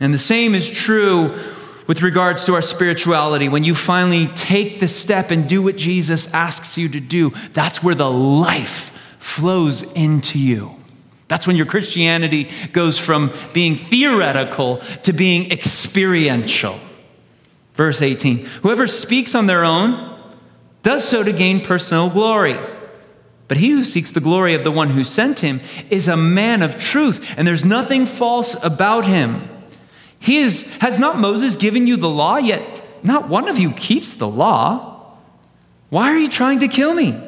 [0.00, 1.38] And the same is true
[1.86, 3.50] with regards to our spirituality.
[3.50, 7.82] When you finally take the step and do what Jesus asks you to do, that's
[7.82, 10.83] where the life flows into you.
[11.28, 16.78] That's when your Christianity goes from being theoretical to being experiential.
[17.74, 20.22] Verse 18 Whoever speaks on their own
[20.82, 22.58] does so to gain personal glory.
[23.46, 25.60] But he who seeks the glory of the one who sent him
[25.90, 29.48] is a man of truth, and there's nothing false about him.
[30.18, 34.14] He is, has not Moses given you the law, yet not one of you keeps
[34.14, 35.16] the law?
[35.90, 37.20] Why are you trying to kill me?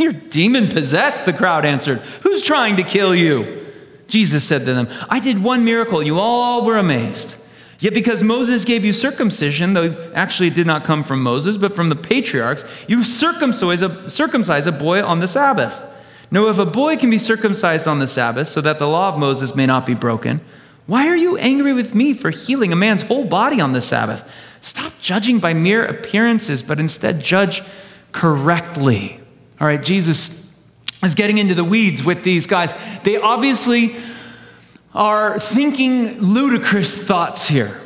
[0.04, 1.98] You're demon possessed, the crowd answered.
[2.22, 3.66] Who's trying to kill you?
[4.08, 6.02] Jesus said to them, I did one miracle.
[6.02, 7.36] You all were amazed.
[7.80, 11.76] Yet because Moses gave you circumcision, though actually it did not come from Moses, but
[11.76, 15.84] from the patriarchs, you circumcise a, circumcise a boy on the Sabbath.
[16.30, 19.18] Now, if a boy can be circumcised on the Sabbath so that the law of
[19.18, 20.40] Moses may not be broken,
[20.86, 24.30] why are you angry with me for healing a man's whole body on the Sabbath?
[24.62, 27.62] Stop judging by mere appearances, but instead judge
[28.12, 29.20] correctly.
[29.60, 30.50] All right, Jesus
[31.02, 32.72] is getting into the weeds with these guys.
[33.02, 33.96] They obviously
[34.94, 37.78] are thinking ludicrous thoughts here.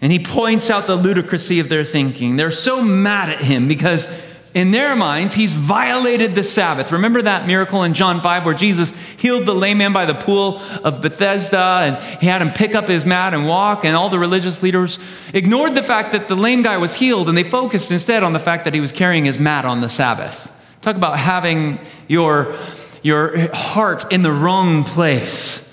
[0.00, 2.36] And he points out the ludicrousy of their thinking.
[2.36, 4.08] They're so mad at him because
[4.54, 6.90] in their minds, he's violated the Sabbath.
[6.90, 10.58] Remember that miracle in John 5 where Jesus healed the lame man by the pool
[10.82, 14.18] of Bethesda and he had him pick up his mat and walk, and all the
[14.18, 14.98] religious leaders
[15.34, 18.40] ignored the fact that the lame guy was healed and they focused instead on the
[18.40, 20.50] fact that he was carrying his mat on the Sabbath.
[20.82, 22.56] Talk about having your,
[23.02, 25.66] your heart in the wrong place.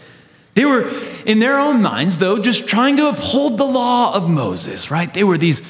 [0.53, 0.89] They were,
[1.25, 5.13] in their own minds, though, just trying to uphold the law of Moses, right?
[5.13, 5.61] They were these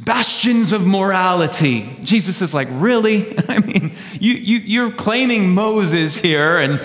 [0.00, 1.96] bastions of morality.
[2.02, 3.38] Jesus is like, really?
[3.48, 6.84] I mean, you, you, you're claiming Moses here, and,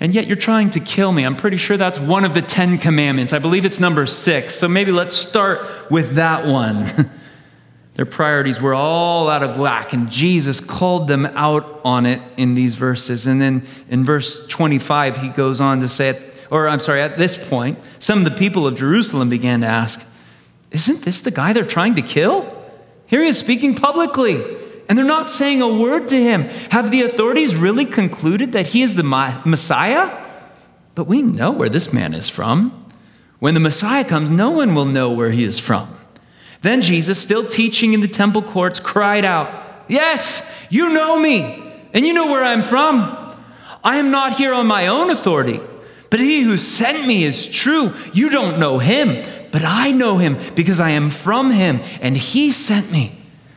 [0.00, 1.24] and yet you're trying to kill me.
[1.24, 3.32] I'm pretty sure that's one of the Ten Commandments.
[3.32, 4.54] I believe it's number six.
[4.54, 7.10] So maybe let's start with that one.
[7.94, 12.54] Their priorities were all out of whack, and Jesus called them out on it in
[12.54, 13.26] these verses.
[13.26, 17.36] And then in verse 25, he goes on to say, or I'm sorry, at this
[17.48, 20.06] point, some of the people of Jerusalem began to ask,
[20.70, 22.52] Isn't this the guy they're trying to kill?
[23.06, 24.42] Here he is speaking publicly,
[24.88, 26.42] and they're not saying a word to him.
[26.70, 30.22] Have the authorities really concluded that he is the Messiah?
[30.94, 32.86] But we know where this man is from.
[33.38, 35.88] When the Messiah comes, no one will know where he is from.
[36.64, 42.06] Then Jesus, still teaching in the temple courts, cried out, Yes, you know me, and
[42.06, 43.36] you know where I'm from.
[43.84, 45.60] I am not here on my own authority,
[46.08, 47.92] but he who sent me is true.
[48.14, 52.50] You don't know him, but I know him because I am from him, and he
[52.50, 53.14] sent me.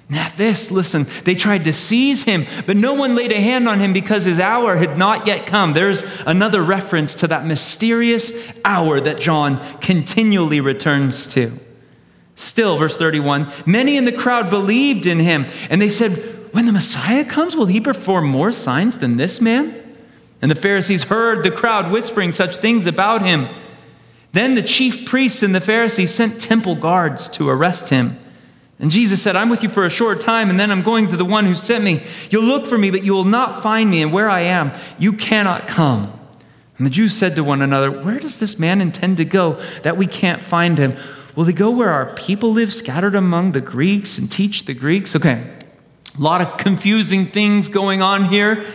[0.10, 3.80] Now, this, listen, they tried to seize him, but no one laid a hand on
[3.80, 5.72] him because his hour had not yet come.
[5.72, 8.34] There's another reference to that mysterious
[8.66, 11.58] hour that John continually returns to.
[12.38, 16.12] Still, verse 31 many in the crowd believed in him, and they said,
[16.54, 19.76] When the Messiah comes, will he perform more signs than this man?
[20.40, 23.48] And the Pharisees heard the crowd whispering such things about him.
[24.34, 28.20] Then the chief priests and the Pharisees sent temple guards to arrest him.
[28.78, 31.18] And Jesus said, I'm with you for a short time, and then I'm going to
[31.18, 32.06] the one who sent me.
[32.30, 35.14] You'll look for me, but you will not find me, and where I am, you
[35.14, 36.14] cannot come.
[36.78, 39.98] And the Jews said to one another, Where does this man intend to go that
[39.98, 40.96] we can't find him?
[41.38, 45.16] Will they go where our people live, scattered among the Greeks, and teach the Greeks?
[45.16, 45.48] Okay,
[46.18, 48.66] a lot of confusing things going on here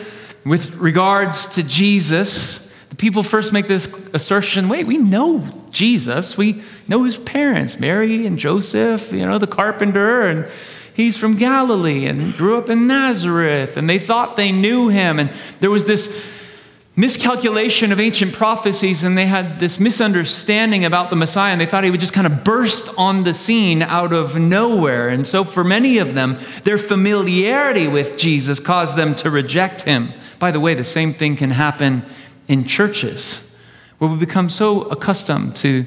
[0.44, 2.72] with regards to Jesus.
[2.90, 6.38] The people first make this assertion wait, we know Jesus.
[6.38, 10.48] We know his parents, Mary and Joseph, you know, the carpenter, and
[10.94, 13.76] he's from Galilee and grew up in Nazareth.
[13.76, 15.18] And they thought they knew him.
[15.18, 16.24] And there was this
[16.94, 21.84] miscalculation of ancient prophecies and they had this misunderstanding about the Messiah and they thought
[21.84, 25.08] he would just kind of burst on the scene out of nowhere.
[25.08, 30.12] And so, for many of them, their familiarity with Jesus caused them to reject him.
[30.38, 32.04] By the way, the same thing can happen
[32.46, 33.56] in churches
[33.98, 35.86] where we become so accustomed to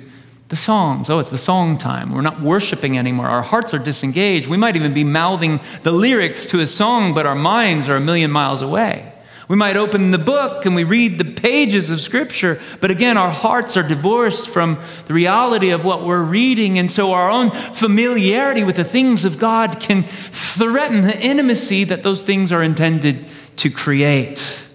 [0.50, 1.10] the songs.
[1.10, 2.14] Oh, it's the song time.
[2.14, 3.28] We're not worshiping anymore.
[3.28, 4.48] Our hearts are disengaged.
[4.48, 8.00] We might even be mouthing the lyrics to a song, but our minds are a
[8.00, 9.12] million miles away.
[9.48, 13.30] We might open the book and we read the pages of Scripture, but again, our
[13.30, 16.80] hearts are divorced from the reality of what we're reading.
[16.80, 22.02] And so our own familiarity with the things of God can threaten the intimacy that
[22.02, 23.28] those things are intended
[23.58, 24.68] to create.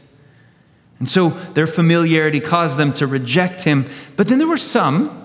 [1.00, 3.86] And so their familiarity caused them to reject him.
[4.16, 5.16] But then there were some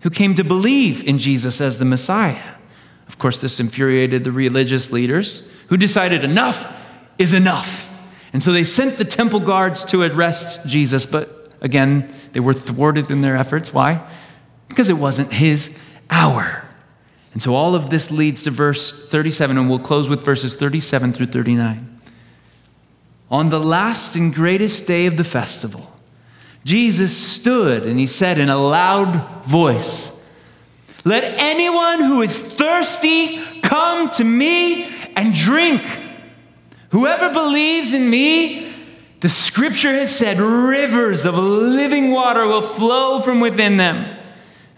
[0.00, 2.54] who came to believe in Jesus as the Messiah.
[3.08, 6.72] Of course, this infuriated the religious leaders who decided enough
[7.18, 7.85] is enough.
[8.36, 13.10] And so they sent the temple guards to arrest Jesus, but again, they were thwarted
[13.10, 13.72] in their efforts.
[13.72, 14.06] Why?
[14.68, 15.74] Because it wasn't his
[16.10, 16.62] hour.
[17.32, 21.14] And so all of this leads to verse 37, and we'll close with verses 37
[21.14, 21.98] through 39.
[23.30, 25.90] On the last and greatest day of the festival,
[26.62, 30.12] Jesus stood and he said in a loud voice,
[31.06, 34.84] Let anyone who is thirsty come to me
[35.16, 36.02] and drink.
[36.90, 38.72] Whoever believes in me,
[39.20, 44.16] the scripture has said, rivers of living water will flow from within them.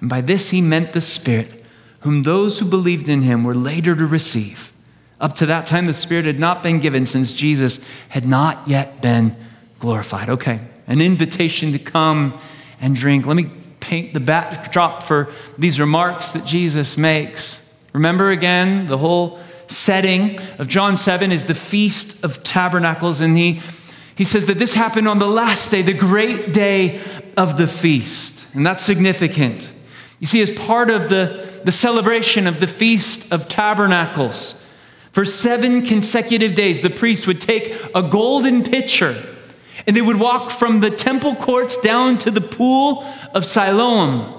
[0.01, 1.64] And by this he meant the Spirit,
[2.01, 4.73] whom those who believed in him were later to receive.
[5.21, 9.03] Up to that time, the Spirit had not been given since Jesus had not yet
[9.03, 9.37] been
[9.81, 10.29] glorified.
[10.29, 12.38] Okay, an invitation to come
[12.81, 13.27] and drink.
[13.27, 17.64] Let me paint the backdrop for these remarks that Jesus makes.
[17.92, 23.61] Remember again the whole setting of John 7 is the Feast of Tabernacles, and he,
[24.14, 27.00] he says that this happened on the last day, the great day
[27.37, 28.46] of the feast.
[28.54, 29.72] And that's significant.
[30.18, 34.62] You see, as part of the, the celebration of the Feast of Tabernacles,
[35.12, 39.16] for seven consecutive days, the priests would take a golden pitcher
[39.87, 43.04] and they would walk from the temple courts down to the pool
[43.35, 44.38] of Siloam.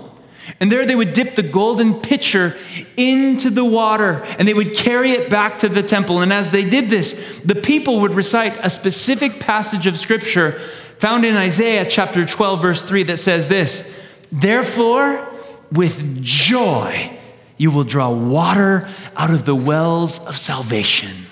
[0.59, 2.55] And there they would dip the golden pitcher
[2.97, 6.21] into the water and they would carry it back to the temple.
[6.21, 10.59] And as they did this, the people would recite a specific passage of scripture
[10.97, 13.89] found in Isaiah chapter 12, verse 3 that says this
[14.31, 15.27] Therefore,
[15.71, 17.17] with joy,
[17.57, 21.27] you will draw water out of the wells of salvation.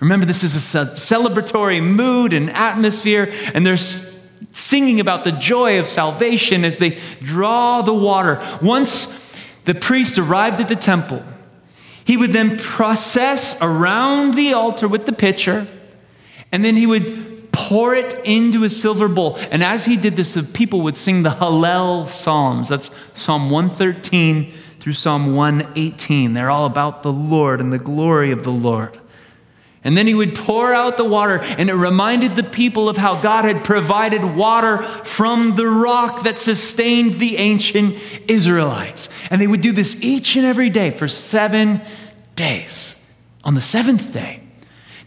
[0.00, 4.09] Remember, this is a celebratory mood and atmosphere, and there's
[4.50, 8.40] singing about the joy of salvation as they draw the water.
[8.62, 9.08] Once
[9.64, 11.22] the priest arrived at the temple,
[12.04, 15.66] he would then process around the altar with the pitcher,
[16.50, 19.36] and then he would pour it into a silver bowl.
[19.50, 22.68] And as he did this, the people would sing the Hallel Psalms.
[22.68, 26.32] That's Psalm 113 through Psalm 118.
[26.32, 28.99] They're all about the Lord and the glory of the Lord.
[29.82, 33.18] And then he would pour out the water, and it reminded the people of how
[33.20, 37.96] God had provided water from the rock that sustained the ancient
[38.28, 39.08] Israelites.
[39.30, 41.80] And they would do this each and every day for seven
[42.36, 43.02] days.
[43.42, 44.42] On the seventh day,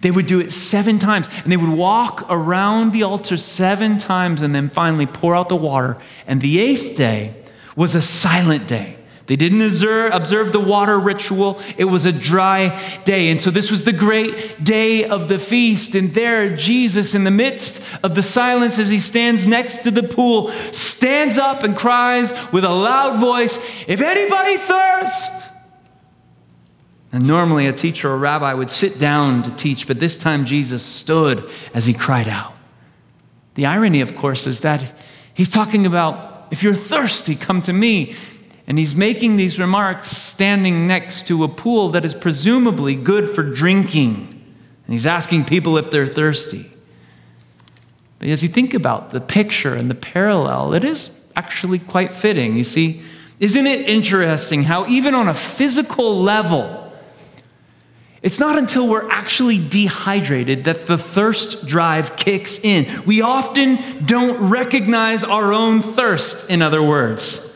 [0.02, 4.42] they would do it seven times, and they would walk around the altar seven times
[4.42, 5.98] and then finally pour out the water.
[6.26, 7.36] And the eighth day
[7.76, 8.98] was a silent day.
[9.26, 11.60] They didn't observe the water ritual.
[11.78, 13.30] It was a dry day.
[13.30, 15.96] And so this was the great day of the feast.
[15.96, 20.04] And there, Jesus, in the midst of the silence as he stands next to the
[20.04, 23.58] pool, stands up and cries with a loud voice,
[23.88, 25.32] If anybody thirst,
[27.14, 30.84] and normally a teacher or rabbi would sit down to teach, but this time Jesus
[30.84, 32.56] stood as he cried out.
[33.54, 34.84] The irony, of course, is that
[35.34, 38.16] he's talking about if you're thirsty, come to me.
[38.66, 43.44] And he's making these remarks standing next to a pool that is presumably good for
[43.44, 44.16] drinking.
[44.86, 46.72] And he's asking people if they're thirsty.
[48.20, 52.56] But as you think about the picture and the parallel, it is actually quite fitting.
[52.56, 53.02] You see,
[53.40, 56.92] isn't it interesting how, even on a physical level,
[58.22, 62.88] it's not until we're actually dehydrated that the thirst drive kicks in.
[63.06, 67.53] We often don't recognize our own thirst, in other words.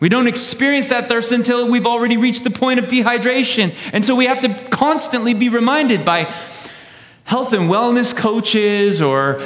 [0.00, 3.74] We don't experience that thirst until we've already reached the point of dehydration.
[3.92, 6.32] And so we have to constantly be reminded by
[7.24, 9.42] health and wellness coaches or,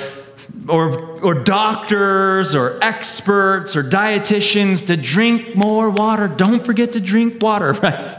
[0.69, 6.29] or, or doctors or experts or dietitians to drink more water.
[6.29, 8.19] Don't forget to drink water, right?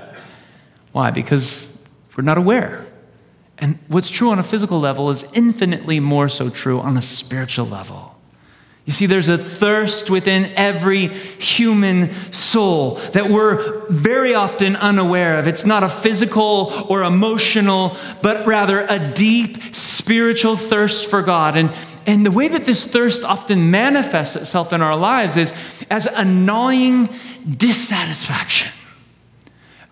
[0.92, 1.12] Why?
[1.12, 1.78] Because
[2.18, 2.86] we're not aware.
[3.60, 7.68] And what's true on a physical level is infinitely more so true on a spiritual
[7.68, 8.13] level.
[8.86, 15.48] You see, there's a thirst within every human soul that we're very often unaware of.
[15.48, 21.56] It's not a physical or emotional, but rather a deep spiritual thirst for God.
[21.56, 21.74] And,
[22.06, 25.54] and the way that this thirst often manifests itself in our lives is
[25.90, 27.08] as a gnawing
[27.50, 28.72] dissatisfaction.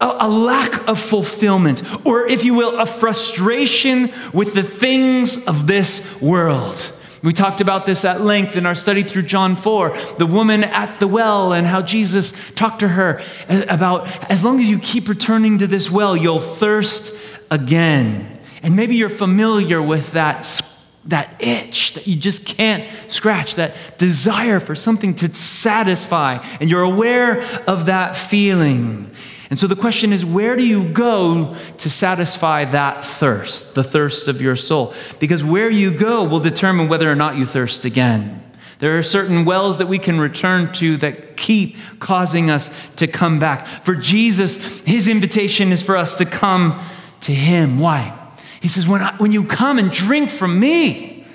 [0.01, 6.19] A, lack of fulfillment, or if you will, a frustration with the things of this
[6.19, 6.91] world.
[7.24, 10.99] We talked about this at length in our study through John 4, the woman at
[10.99, 15.59] the well, and how Jesus talked to her about as long as you keep returning
[15.59, 17.15] to this well, you'll thirst
[17.51, 18.39] again.
[18.63, 20.61] And maybe you're familiar with that,
[21.05, 26.82] that itch that you just can't scratch, that desire for something to satisfy, and you're
[26.82, 29.11] aware of that feeling.
[29.51, 34.29] And so the question is where do you go to satisfy that thirst, the thirst
[34.29, 34.93] of your soul?
[35.19, 38.41] Because where you go will determine whether or not you thirst again.
[38.79, 43.39] There are certain wells that we can return to that keep causing us to come
[43.39, 43.67] back.
[43.67, 46.81] For Jesus, his invitation is for us to come
[47.21, 47.77] to him.
[47.77, 48.17] Why?
[48.61, 51.25] He says, When, I, when you come and drink from me,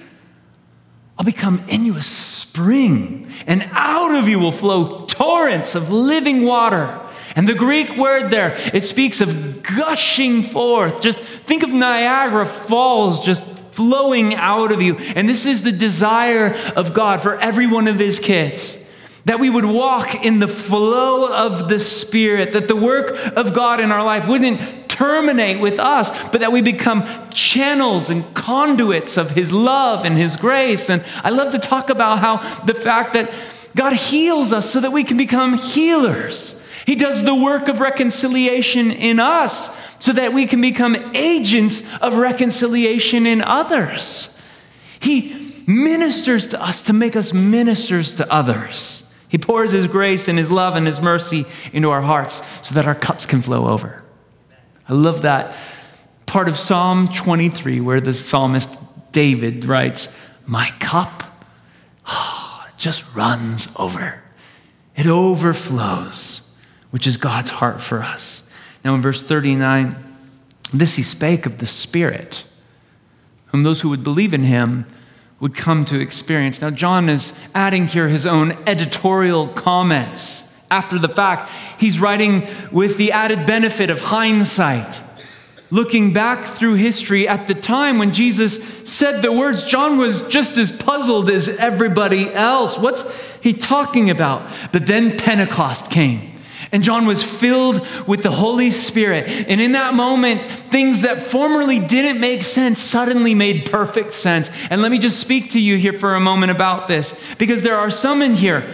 [1.19, 6.45] I'll become in you a spring, and out of you will flow torrents of living
[6.45, 7.06] water.
[7.35, 11.03] And the Greek word there, it speaks of gushing forth.
[11.03, 14.97] Just think of Niagara Falls just flowing out of you.
[15.15, 18.83] And this is the desire of God for every one of his kids.
[19.27, 23.81] That we would walk in the flow of the Spirit, that the work of God
[23.81, 29.33] in our life wouldn't terminate with us, but that we become channels and conduits of
[29.33, 30.89] His love and His grace.
[30.89, 33.31] And I love to talk about how the fact that
[33.75, 36.61] God heals us so that we can become healers.
[36.87, 42.17] He does the work of reconciliation in us so that we can become agents of
[42.17, 44.33] reconciliation in others.
[45.01, 49.13] He ministers to us to make us ministers to others.
[49.29, 52.87] He pours His grace and His love and His mercy into our hearts so that
[52.87, 54.05] our cups can flow over.
[54.89, 55.57] I love that
[56.27, 58.79] part of Psalm 23 where the psalmist
[59.11, 60.17] David writes,
[60.47, 61.45] My cup
[62.07, 64.23] oh, just runs over,
[64.95, 66.46] it overflows
[66.97, 68.49] which is God's heart for us.
[68.83, 69.97] Now, in verse 39,
[70.73, 72.47] this he spake of the Spirit,
[73.49, 74.87] whom those who would believe in him
[75.39, 76.63] would come to experience.
[76.63, 81.51] Now, John is adding here his own editorial comments after the fact.
[81.79, 85.03] He's writing with the added benefit of hindsight.
[85.71, 88.57] Looking back through history at the time when Jesus
[88.91, 92.79] said the words, John was just as puzzled as everybody else.
[92.79, 93.05] What's
[93.43, 94.51] he talking about?
[94.73, 96.33] But then Pentecost came.
[96.73, 99.29] And John was filled with the Holy Spirit.
[99.29, 104.51] And in that moment, things that formerly didn't make sense suddenly made perfect sense.
[104.69, 107.77] And let me just speak to you here for a moment about this, because there
[107.77, 108.69] are some in here,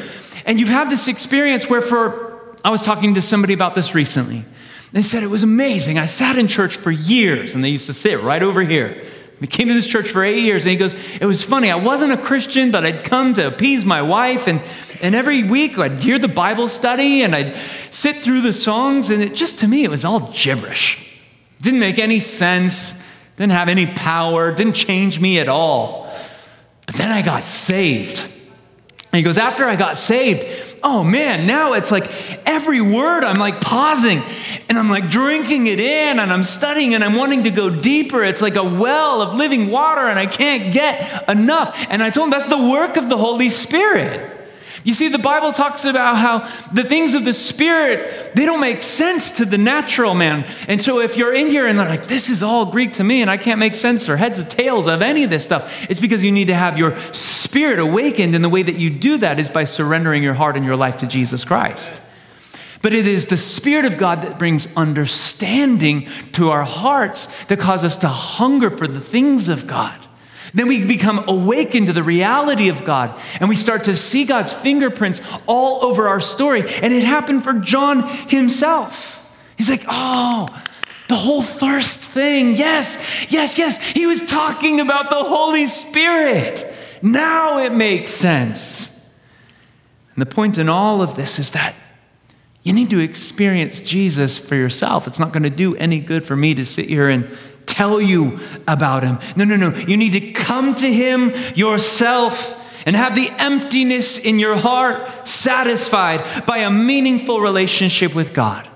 [0.47, 4.45] and you've had this experience where for I was talking to somebody about this recently.
[4.93, 5.99] They said it was amazing.
[5.99, 9.03] I sat in church for years, and they used to sit right over here.
[9.43, 11.69] We came to this church for eight years, and he goes, It was funny.
[11.69, 14.63] I wasn't a Christian, but I'd come to appease my wife, and,
[15.01, 17.57] and every week I'd hear the Bible study and I'd
[17.91, 21.19] sit through the songs, and it just to me, it was all gibberish.
[21.61, 22.95] Didn't make any sense,
[23.35, 26.09] didn't have any power, didn't change me at all.
[26.87, 28.21] But then I got saved.
[28.21, 32.11] And he goes, After I got saved, oh man, now it's like
[32.47, 34.23] every word I'm like pausing
[34.69, 38.23] and I'm like drinking it in and I'm studying and I'm wanting to go deeper.
[38.23, 41.77] It's like a well of living water and I can't get enough.
[41.89, 44.42] And I told him that's the work of the Holy Spirit.
[44.85, 46.41] You see, the Bible talks about how
[46.73, 50.45] the things of the Spirit, they don't make sense to the natural man.
[50.67, 53.23] And so if you're in here and they're like, this is all Greek to me
[53.23, 56.01] and I can't make sense or heads or tails of any of this stuff, it's
[56.01, 58.35] because you need to have your spirit awakened.
[58.35, 60.97] And the way that you do that is by surrendering your heart and your life
[60.99, 62.03] to Jesus Christ.
[62.83, 67.85] But it is the Spirit of God that brings understanding to our hearts that cause
[67.85, 69.97] us to hunger for the things of God.
[70.55, 74.53] Then we become awakened to the reality of God and we start to see God's
[74.53, 76.61] fingerprints all over our story.
[76.83, 79.19] And it happened for John himself.
[79.57, 80.49] He's like, oh,
[81.09, 82.55] the whole thirst thing.
[82.57, 83.83] Yes, yes, yes.
[83.93, 86.67] He was talking about the Holy Spirit.
[87.01, 89.13] Now it makes sense.
[90.15, 91.75] And the point in all of this is that
[92.63, 95.07] you need to experience Jesus for yourself.
[95.07, 97.27] It's not going to do any good for me to sit here and
[97.73, 99.19] tell you about him.
[99.37, 99.75] No, no, no.
[99.75, 106.47] You need to come to him yourself and have the emptiness in your heart satisfied
[106.47, 108.69] by a meaningful relationship with God.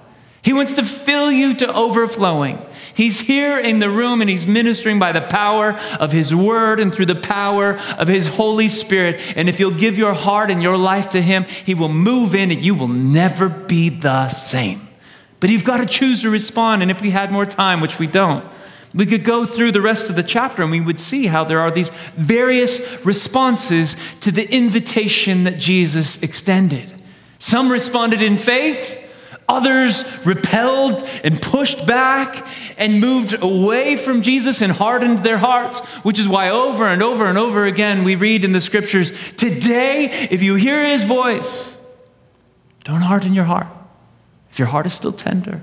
[0.42, 2.64] He wants to fill you to overflowing.
[2.94, 6.94] He's here in the room and he's ministering by the power of his word and
[6.94, 9.20] through the power of his Holy Spirit.
[9.36, 12.53] And if you'll give your heart and your life to him, he will move in
[12.53, 14.88] and you will never be the same.
[15.40, 16.80] But you've got to choose to respond.
[16.80, 18.44] And if we had more time, which we don't,
[18.97, 21.61] we could go through the rest of the chapter and we would see how there
[21.61, 26.92] are these various responses to the invitation that Jesus extended.
[27.38, 28.99] Some responded in faith,
[29.49, 32.47] others repelled and pushed back
[32.78, 37.26] and moved away from Jesus and hardened their hearts, which is why over and over
[37.26, 41.76] and over again we read in the scriptures today, if you hear his voice,
[42.84, 43.66] don't harden your heart.
[44.51, 45.62] If your heart is still tender,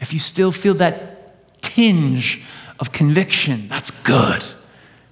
[0.00, 1.17] if you still feel that
[1.78, 2.42] tinge
[2.80, 3.68] of conviction.
[3.68, 4.42] That's good.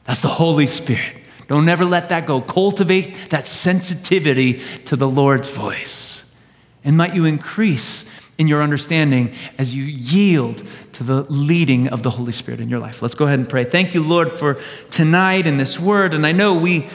[0.04, 1.14] That's the Holy Spirit.
[1.46, 2.40] Don't never let that go.
[2.40, 6.34] Cultivate that sensitivity to the Lord's voice.
[6.82, 8.04] And might you increase
[8.36, 10.64] in your understanding as you yield
[10.94, 13.00] to the leading of the Holy Spirit in your life.
[13.00, 13.62] Let's go ahead and pray.
[13.62, 14.60] Thank you, Lord, for
[14.90, 16.14] tonight and this word.
[16.14, 16.88] And I know we,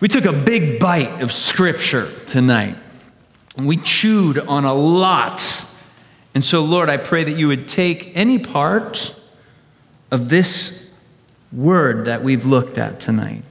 [0.00, 2.76] we took a big bite of scripture tonight.
[3.58, 5.67] We chewed on a lot
[6.38, 9.12] and so, Lord, I pray that you would take any part
[10.12, 10.88] of this
[11.52, 13.42] word that we've looked at tonight.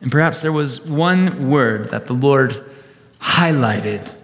[0.00, 2.64] And perhaps there was one word that the Lord
[3.18, 4.14] highlighted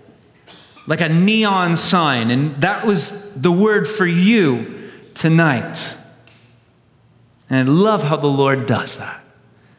[0.87, 5.97] like a neon sign, and that was the word for you tonight.
[7.49, 9.25] And I love how the Lord does that.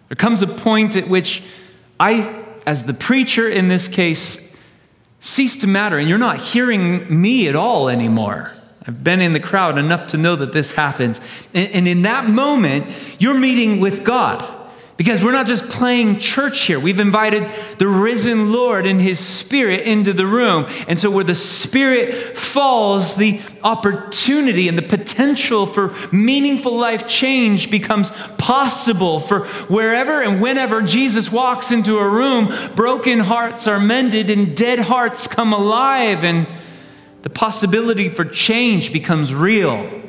[0.10, 1.42] There comes a point at which
[1.98, 4.51] I, as the preacher in this case,
[5.22, 8.54] cease to matter, and you're not hearing me at all anymore.
[8.86, 11.22] I've been in the crowd enough to know that this happens.
[11.54, 12.88] And, and in that moment,
[13.20, 14.58] you're meeting with God.
[14.98, 16.80] Because we're not just playing church here.
[16.80, 20.68] We've invited the risen Lord and his spirit into the room.
[20.88, 27.72] And so, where the spirit falls, the opportunity and the potential for meaningful life change
[27.72, 29.20] becomes possible.
[29.20, 34.80] For wherever and whenever Jesus walks into a room, broken hearts are mended and dead
[34.80, 36.24] hearts come alive.
[36.24, 36.48] And
[37.24, 40.01] the possibility for change becomes real.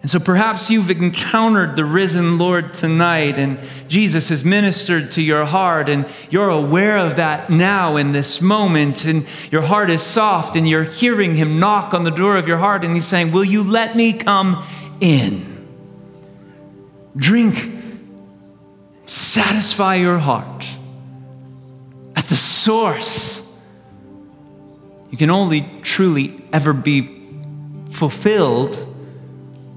[0.00, 5.44] And so perhaps you've encountered the risen Lord tonight, and Jesus has ministered to your
[5.44, 10.54] heart, and you're aware of that now in this moment, and your heart is soft,
[10.54, 13.44] and you're hearing Him knock on the door of your heart, and He's saying, Will
[13.44, 14.64] you let me come
[15.00, 15.66] in?
[17.16, 17.56] Drink,
[19.04, 20.64] satisfy your heart
[22.14, 23.44] at the source.
[25.10, 27.18] You can only truly ever be
[27.90, 28.87] fulfilled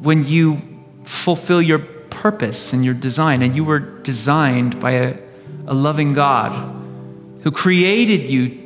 [0.01, 0.61] when you
[1.03, 3.41] fulfill your purpose and your design.
[3.41, 5.19] And you were designed by a,
[5.67, 6.51] a loving God
[7.43, 8.59] who created you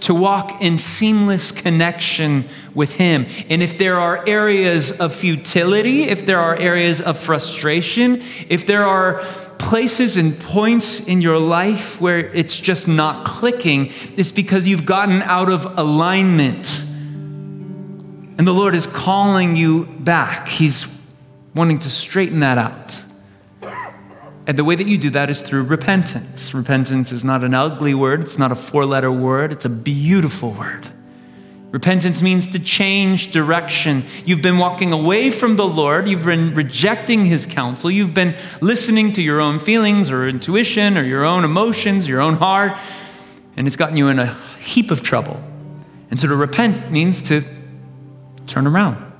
[0.00, 3.26] to walk in seamless connection with Him.
[3.48, 8.86] And if there are areas of futility, if there are areas of frustration, if there
[8.86, 9.18] are
[9.58, 15.22] places and points in your life where it's just not clicking, it's because you've gotten
[15.22, 16.82] out of alignment.
[18.40, 20.48] And the Lord is calling you back.
[20.48, 20.86] He's
[21.54, 22.98] wanting to straighten that out.
[24.46, 26.54] And the way that you do that is through repentance.
[26.54, 30.52] Repentance is not an ugly word, it's not a four letter word, it's a beautiful
[30.52, 30.88] word.
[31.70, 34.04] Repentance means to change direction.
[34.24, 36.08] You've been walking away from the Lord.
[36.08, 37.90] You've been rejecting his counsel.
[37.90, 42.36] You've been listening to your own feelings or intuition or your own emotions, your own
[42.36, 42.78] heart,
[43.58, 45.44] and it's gotten you in a heap of trouble.
[46.10, 47.44] And so to repent means to
[48.50, 49.10] turn around.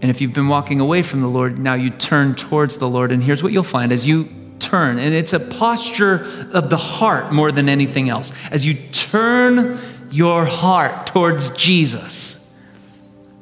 [0.00, 3.10] And if you've been walking away from the Lord, now you turn towards the Lord.
[3.10, 7.32] And here's what you'll find as you turn, and it's a posture of the heart
[7.32, 8.32] more than anything else.
[8.50, 9.78] As you turn
[10.10, 12.52] your heart towards Jesus,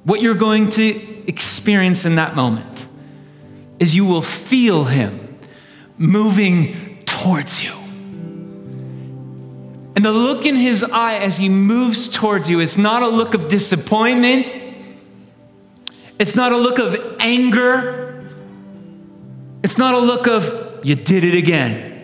[0.04, 2.86] what you're going to experience in that moment
[3.78, 5.38] is you will feel Him
[5.98, 7.75] moving towards you.
[9.96, 13.32] And the look in His eye as He moves towards you is not a look
[13.32, 14.46] of disappointment,
[16.18, 18.30] it's not a look of anger,
[19.64, 21.94] it's not a look of you did it again.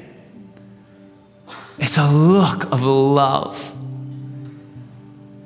[1.79, 3.73] It's a look of love.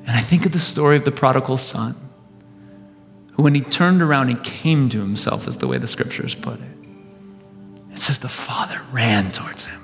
[0.06, 1.96] And I think of the story of the prodigal son,
[3.32, 6.60] who, when he turned around and came to himself, is the way the scriptures put
[6.60, 6.88] it.
[7.92, 9.75] It says the father ran towards him.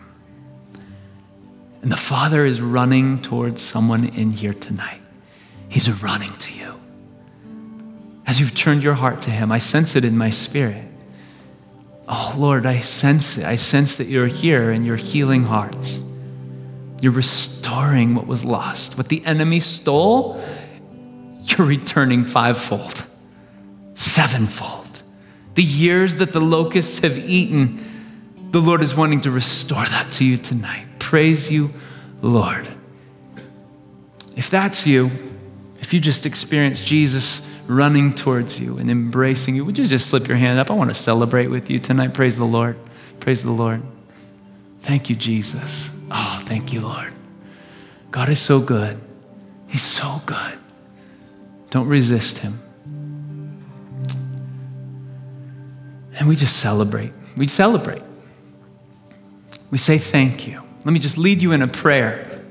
[1.83, 5.01] And the father is running towards someone in here tonight.
[5.69, 6.81] He's running to you.
[8.27, 10.85] As you've turned your heart to him, I sense it in my spirit.
[12.09, 13.45] Oh, Lord, I sense it.
[13.45, 16.01] I sense that you're here and you're healing hearts.
[17.01, 18.97] You're restoring what was lost.
[18.97, 20.41] What the enemy stole,
[21.45, 23.05] you're returning fivefold,
[23.95, 25.03] sevenfold.
[25.55, 27.85] The years that the locusts have eaten,
[28.53, 30.87] the Lord is wanting to restore that to you tonight.
[31.13, 31.71] Praise you,
[32.23, 32.67] Lord.
[34.35, 35.11] If that's you,
[35.79, 39.63] if you just experienced Jesus running towards you and embracing you.
[39.67, 40.71] Would you just slip your hand up?
[40.71, 42.15] I want to celebrate with you tonight.
[42.15, 42.79] Praise the Lord.
[43.21, 43.83] Praise the Lord.
[44.81, 45.91] Thank you, Jesus.
[46.11, 47.13] Oh, thank you, Lord.
[48.11, 48.99] God is so good.
[49.69, 50.59] He's so good.
[51.69, 52.59] Don't resist him.
[56.19, 57.13] And we just celebrate.
[57.37, 58.03] We celebrate.
[59.71, 60.63] We say thank you.
[60.85, 62.43] Let me just lead you in a prayer.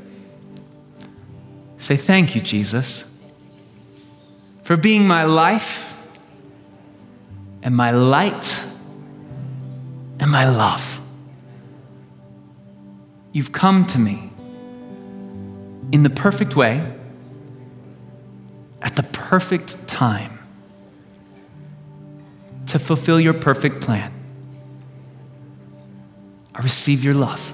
[1.77, 3.11] Say thank you, Jesus
[4.63, 5.97] for being my life
[7.61, 8.63] and my light
[10.19, 11.01] and my love.
[13.34, 14.32] You've come to me
[15.91, 16.89] in the perfect way
[18.82, 20.39] at the perfect time
[22.67, 24.13] to fulfill your perfect plan.
[26.55, 27.53] I receive your love.